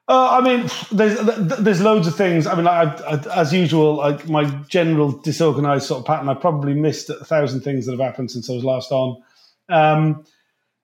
[0.08, 1.18] Uh, I mean, there's
[1.58, 2.46] there's loads of things.
[2.46, 6.30] I mean, I, I, as usual, like my general disorganized sort of pattern.
[6.30, 9.24] I probably missed a thousand things that have happened since I was last on.
[9.68, 10.24] Um,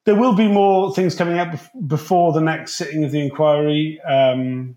[0.06, 4.02] there will be more things coming out before the next sitting of the inquiry.
[4.02, 4.76] Um,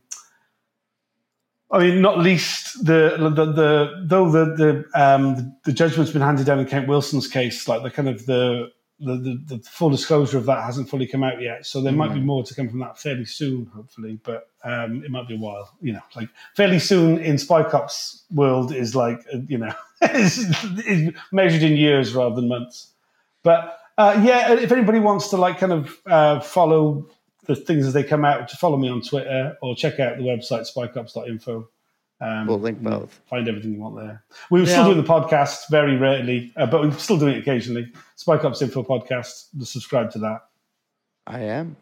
[1.71, 6.45] I mean, not least the the, the though the the um, the judgment's been handed
[6.45, 10.38] down in Kate Wilson's case, like the kind of the the, the, the full disclosure
[10.38, 11.66] of that hasn't fully come out yet.
[11.66, 15.11] So there might be more to come from that fairly soon, hopefully, but um, it
[15.11, 15.76] might be a while.
[15.80, 20.38] You know, like fairly soon in Spy Cops world is like uh, you know is,
[20.86, 22.92] is measured in years rather than months.
[23.42, 27.09] But uh, yeah, if anybody wants to like kind of uh, follow
[27.47, 30.24] the things as they come out, just follow me on Twitter or check out the
[30.24, 31.68] website spycops.info.
[32.21, 33.21] Um, We'll link both.
[33.29, 34.23] Find everything you want there.
[34.51, 34.73] We were Yeah.
[34.73, 37.93] still doing the podcast very rarely, uh, but we're still doing it occasionally.
[38.17, 39.47] Spycops Info podcast.
[39.65, 40.41] Subscribe to that.
[41.27, 41.77] I am.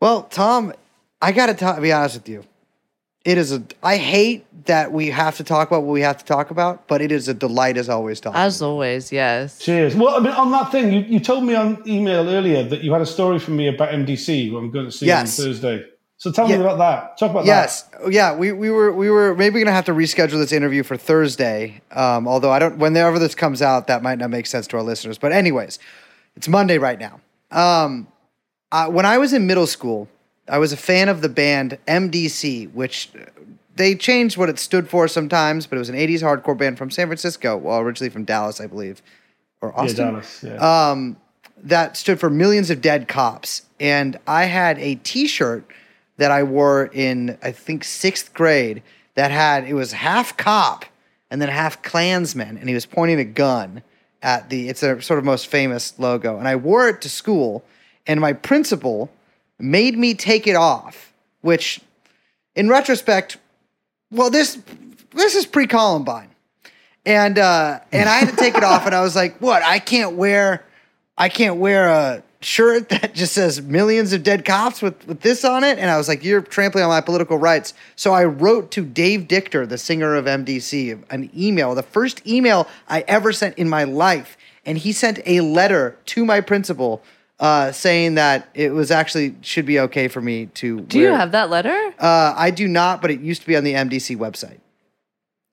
[0.00, 0.72] Well, Tom,
[1.22, 2.44] I got to be honest with you.
[3.24, 3.62] It is a.
[3.82, 7.00] I hate that we have to talk about what we have to talk about, but
[7.00, 8.20] it is a delight as always.
[8.20, 8.38] Talking.
[8.38, 9.58] As always, yes.
[9.60, 9.96] Cheers.
[9.96, 12.92] Well, I mean, on that thing, you, you told me on email earlier that you
[12.92, 15.38] had a story for me about MDC, who I'm going to see Yes.
[15.40, 15.84] on Thursday.
[16.24, 16.56] So tell Yeah.
[16.56, 17.18] me about that.
[17.18, 17.48] Talk about that.
[17.48, 20.96] Yes, yeah, we, we were we were maybe gonna have to reschedule this interview for
[20.96, 21.82] Thursday.
[21.92, 24.82] Um, although I don't, whenever this comes out, that might not make sense to our
[24.82, 25.18] listeners.
[25.18, 25.78] But anyways,
[26.34, 27.20] it's Monday right now.
[27.50, 28.08] Um,
[28.72, 30.08] uh, when I was in middle school,
[30.48, 33.24] I was a fan of the band MDC, which uh,
[33.76, 36.90] they changed what it stood for sometimes, but it was an '80s hardcore band from
[36.90, 39.02] San Francisco, well, originally from Dallas, I believe,
[39.60, 39.76] or that.
[39.76, 40.42] Yeah, Austin Dallas.
[40.42, 40.90] Yeah.
[40.90, 41.16] um,
[41.64, 43.66] that stood for Millions of Dead Cops.
[43.78, 45.70] And I had a t shirt
[46.16, 48.82] that I wore in, I think, sixth grade
[49.14, 50.84] that had, it was half cop
[51.30, 52.58] and then half Klansman.
[52.58, 53.82] And he was pointing a gun
[54.22, 56.38] at the, it's a sort of most famous logo.
[56.38, 57.64] And I wore it to school.
[58.06, 59.10] And my principal
[59.58, 61.80] made me take it off, which
[62.54, 63.38] in retrospect,
[64.10, 64.58] well, this,
[65.12, 66.30] this is pre Columbine
[67.06, 69.62] and uh, and I had to take it off, and I was like, "What?
[69.62, 70.64] I can't wear,
[71.18, 75.44] I can't wear a shirt that just says millions of dead cops with with this
[75.44, 78.70] on it." And I was like, "You're trampling on my political rights." So I wrote
[78.72, 83.58] to Dave Dictor, the singer of MDC, an email, the first email I ever sent
[83.58, 87.02] in my life, and he sent a letter to my principal.
[87.40, 90.80] Uh, saying that it was actually should be okay for me to.
[90.82, 91.92] Do you have that letter?
[91.98, 94.60] Uh, I do not, but it used to be on the MDC website.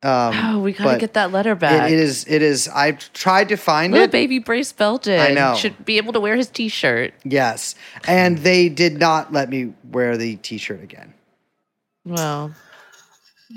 [0.03, 1.89] Um, Oh, we gotta get that letter back.
[1.91, 2.25] it, it is.
[2.27, 2.67] It is.
[2.67, 4.11] I tried to find Little it.
[4.11, 5.55] baby Brace Belden I know.
[5.55, 7.13] should be able to wear his T-shirt.
[7.23, 7.75] Yes,
[8.07, 11.13] and they did not let me wear the T-shirt again.
[12.03, 12.51] Well,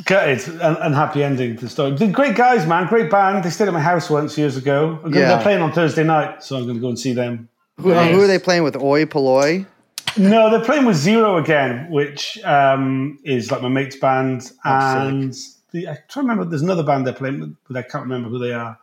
[0.04, 1.92] Gutted and, and happy ending to the story.
[1.92, 2.88] They're great guys, man.
[2.88, 3.44] Great band.
[3.44, 4.98] They stayed at my house once years ago.
[5.04, 5.28] I'm gonna- Yeah.
[5.28, 7.48] They're playing on Thursday night, so I'm going to go and see them.
[7.80, 8.76] Who, who are they playing with?
[8.76, 9.66] Oi Polloi.
[10.16, 14.50] No, they're playing with Zero again, which um, is like my mate's band.
[14.64, 15.34] and
[15.74, 18.28] the, I try to remember, there's another band they're playing with, but I can't remember
[18.28, 18.78] who they are.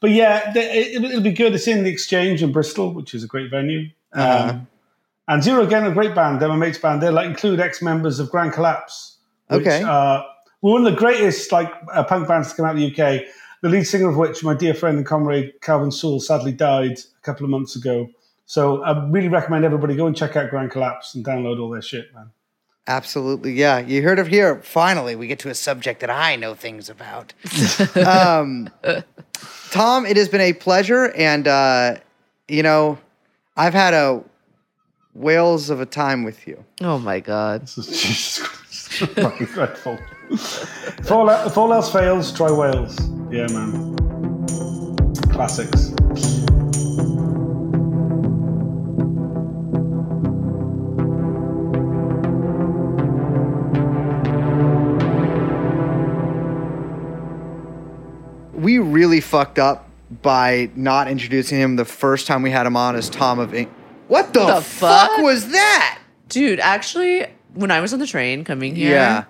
[0.00, 1.54] But yeah, they, it, it'll be good.
[1.54, 3.90] It's in the Exchange in Bristol, which is a great venue.
[4.12, 4.50] Uh-huh.
[4.50, 4.68] Um,
[5.26, 6.40] and Zero again, a great band.
[6.40, 7.02] They're my mate's band.
[7.02, 9.16] They like include ex members of Grand Collapse.
[9.48, 9.82] Which, Okay.
[9.82, 10.22] Uh,
[10.62, 13.24] were one of the greatest like uh, punk bands to come out of the UK.
[13.62, 17.22] The lead singer of which, my dear friend and comrade Calvin Sewell, sadly died a
[17.22, 18.08] couple of months ago.
[18.44, 21.82] So I really recommend everybody go and check out Grand Collapse and download all their
[21.82, 22.30] shit, man.
[22.88, 23.78] Absolutely, yeah.
[23.78, 24.60] You heard of here.
[24.62, 27.32] Finally, we get to a subject that I know things about.
[27.96, 28.70] um,
[29.70, 31.96] Tom, it has been a pleasure, and uh,
[32.48, 32.98] you know,
[33.56, 34.22] I've had a
[35.14, 36.64] whales of a time with you.
[36.82, 37.62] oh my God.
[37.62, 38.66] This is Jesus Christ.
[39.16, 39.98] Fucking dreadful.
[40.30, 42.98] if, all, if all else fails, try whales.
[43.30, 43.96] Yeah, man.
[45.32, 45.92] Classics.
[58.96, 59.88] Really fucked up
[60.22, 63.68] by not introducing him the first time we had him on as Tom of Ink.
[64.08, 65.10] What the, The fuck?
[65.10, 65.18] fuck?
[65.22, 65.98] was that?
[66.30, 69.24] Dude, actually, when I was on the train coming here, Yeah.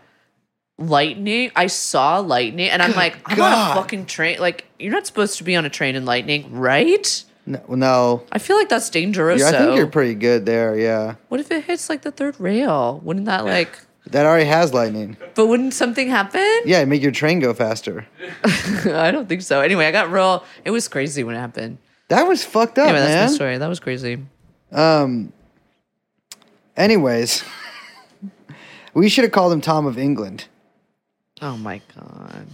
[0.79, 3.53] lightning, I saw lightning, and I'm Good like, I'm God.
[3.53, 4.39] on a fucking train.
[4.39, 7.25] Like, you're not supposed to be on a train in lightning, right?
[7.47, 8.23] No, no.
[8.31, 9.41] I feel like that's dangerous.
[9.41, 10.77] Yeah, I think you're pretty good there.
[10.79, 13.01] Yeah, What if it hits like the third rail?
[13.03, 13.79] Wouldn't that like?
[14.11, 15.17] That already has lightning.
[15.35, 16.41] But wouldn't something happen?
[16.65, 18.07] Yeah, it make your train go faster.
[18.45, 19.61] I don't think so.
[19.61, 20.45] Anyway, I got real.
[20.65, 21.79] It was crazy when it happened.
[22.09, 23.27] That was fucked up, Anyway, that's man.
[23.31, 23.59] my story.
[23.59, 24.19] That was crazy.
[24.73, 25.33] Um.
[26.77, 27.43] Anyways,
[28.95, 30.45] we should have called him Tom of England.
[31.43, 32.47] Oh my god,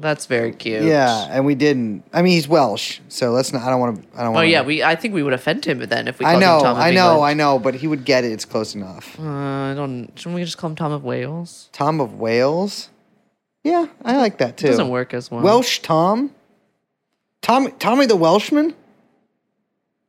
[0.00, 0.82] that's very cute.
[0.82, 2.02] Yeah, and we didn't.
[2.12, 3.62] I mean, he's Welsh, so let's not.
[3.62, 4.08] I don't want to.
[4.18, 4.48] I don't want Oh want.
[4.48, 4.82] yeah, we.
[4.82, 6.26] I think we would offend him then if we.
[6.26, 7.38] I Called know, Him Tom of I know, I England.
[7.38, 8.32] know, but he would get it.
[8.32, 9.18] It's close enough.
[9.20, 10.10] Uh, I don't.
[10.16, 11.68] Shouldn't we just call him Tom of Wales?
[11.72, 12.88] Tom of Wales.
[13.62, 14.68] Yeah, I like that too.
[14.68, 15.42] Doesn't work as well.
[15.42, 16.32] Welsh Tom.
[17.42, 18.74] Tom Tommy the Welshman.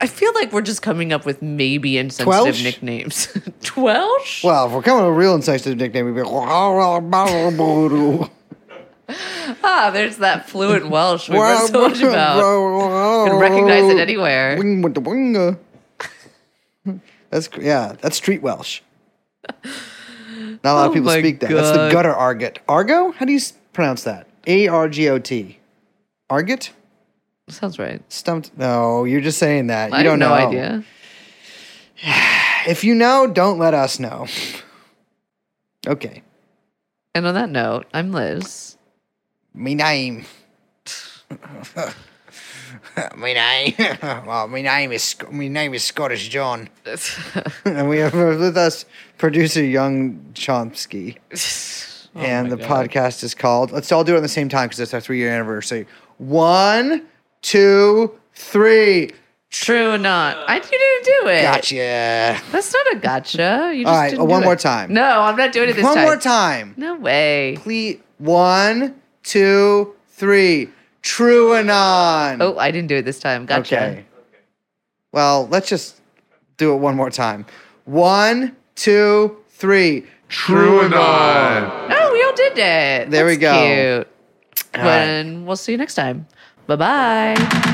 [0.03, 2.63] I feel like we're just coming up with maybe insensitive Twelsh?
[2.63, 3.27] nicknames.
[3.61, 4.43] Twelsh?
[4.43, 6.27] Well, if we're coming up with a real insensitive nickname, we'd be.
[9.63, 13.27] Ah, there's that fluent Welsh we were so much about.
[13.27, 14.57] Can recognize it anywhere.
[14.57, 15.57] Wing with the wing.
[17.29, 18.81] That's yeah, that's street Welsh.
[19.47, 19.55] Not
[20.63, 21.49] a lot of Oh people speak that.
[21.49, 22.59] That's the gutter argot.
[22.67, 23.11] Argo?
[23.11, 23.39] How do you
[23.73, 24.27] pronounce that?
[24.47, 25.59] A R G O T.
[26.29, 26.71] Argot?
[27.49, 28.01] Sounds right.
[28.11, 28.57] Stumped?
[28.57, 29.91] No, you're just saying that.
[29.91, 30.47] You I don't have no know.
[30.47, 30.83] idea.
[32.67, 34.27] If you know, don't let us know.
[35.87, 36.21] Okay.
[37.15, 38.77] And on that note, I'm Liz.
[39.53, 40.25] Me name.
[43.15, 43.73] my name.
[44.25, 46.69] well, my name is my name is Scottish John,
[47.65, 48.85] and we have with us
[49.17, 51.17] producer Young Chomsky,
[52.15, 52.89] oh and the God.
[52.89, 53.71] podcast is called.
[53.71, 55.85] Let's all do it at the same time because it's our three year anniversary.
[56.17, 57.03] One,
[57.41, 59.11] two, three.
[59.49, 60.37] True or not?
[60.47, 61.41] I you didn't do it.
[61.41, 62.41] Gotcha.
[62.53, 63.73] That's not a gotcha.
[63.75, 64.59] You just All right, one more it.
[64.59, 64.93] time.
[64.93, 66.05] No, I'm not doing it this One time.
[66.05, 66.73] One more time.
[66.77, 67.57] No way.
[67.59, 67.99] Please.
[68.17, 70.69] One, two, three.
[71.01, 72.41] True and anon.
[72.41, 73.45] Oh, I didn't do it this time.
[73.45, 73.75] Gotcha.
[73.75, 74.05] Okay.
[75.11, 75.99] Well, let's just
[76.57, 77.45] do it one more time.
[77.85, 80.05] One, two, three.
[80.29, 81.91] True and anon.
[81.91, 83.09] Oh, we all did it.
[83.09, 83.53] There we go.
[83.53, 84.07] Cute.
[84.75, 85.01] All right.
[85.01, 86.27] And we'll see you next time.
[86.67, 87.67] Bye bye.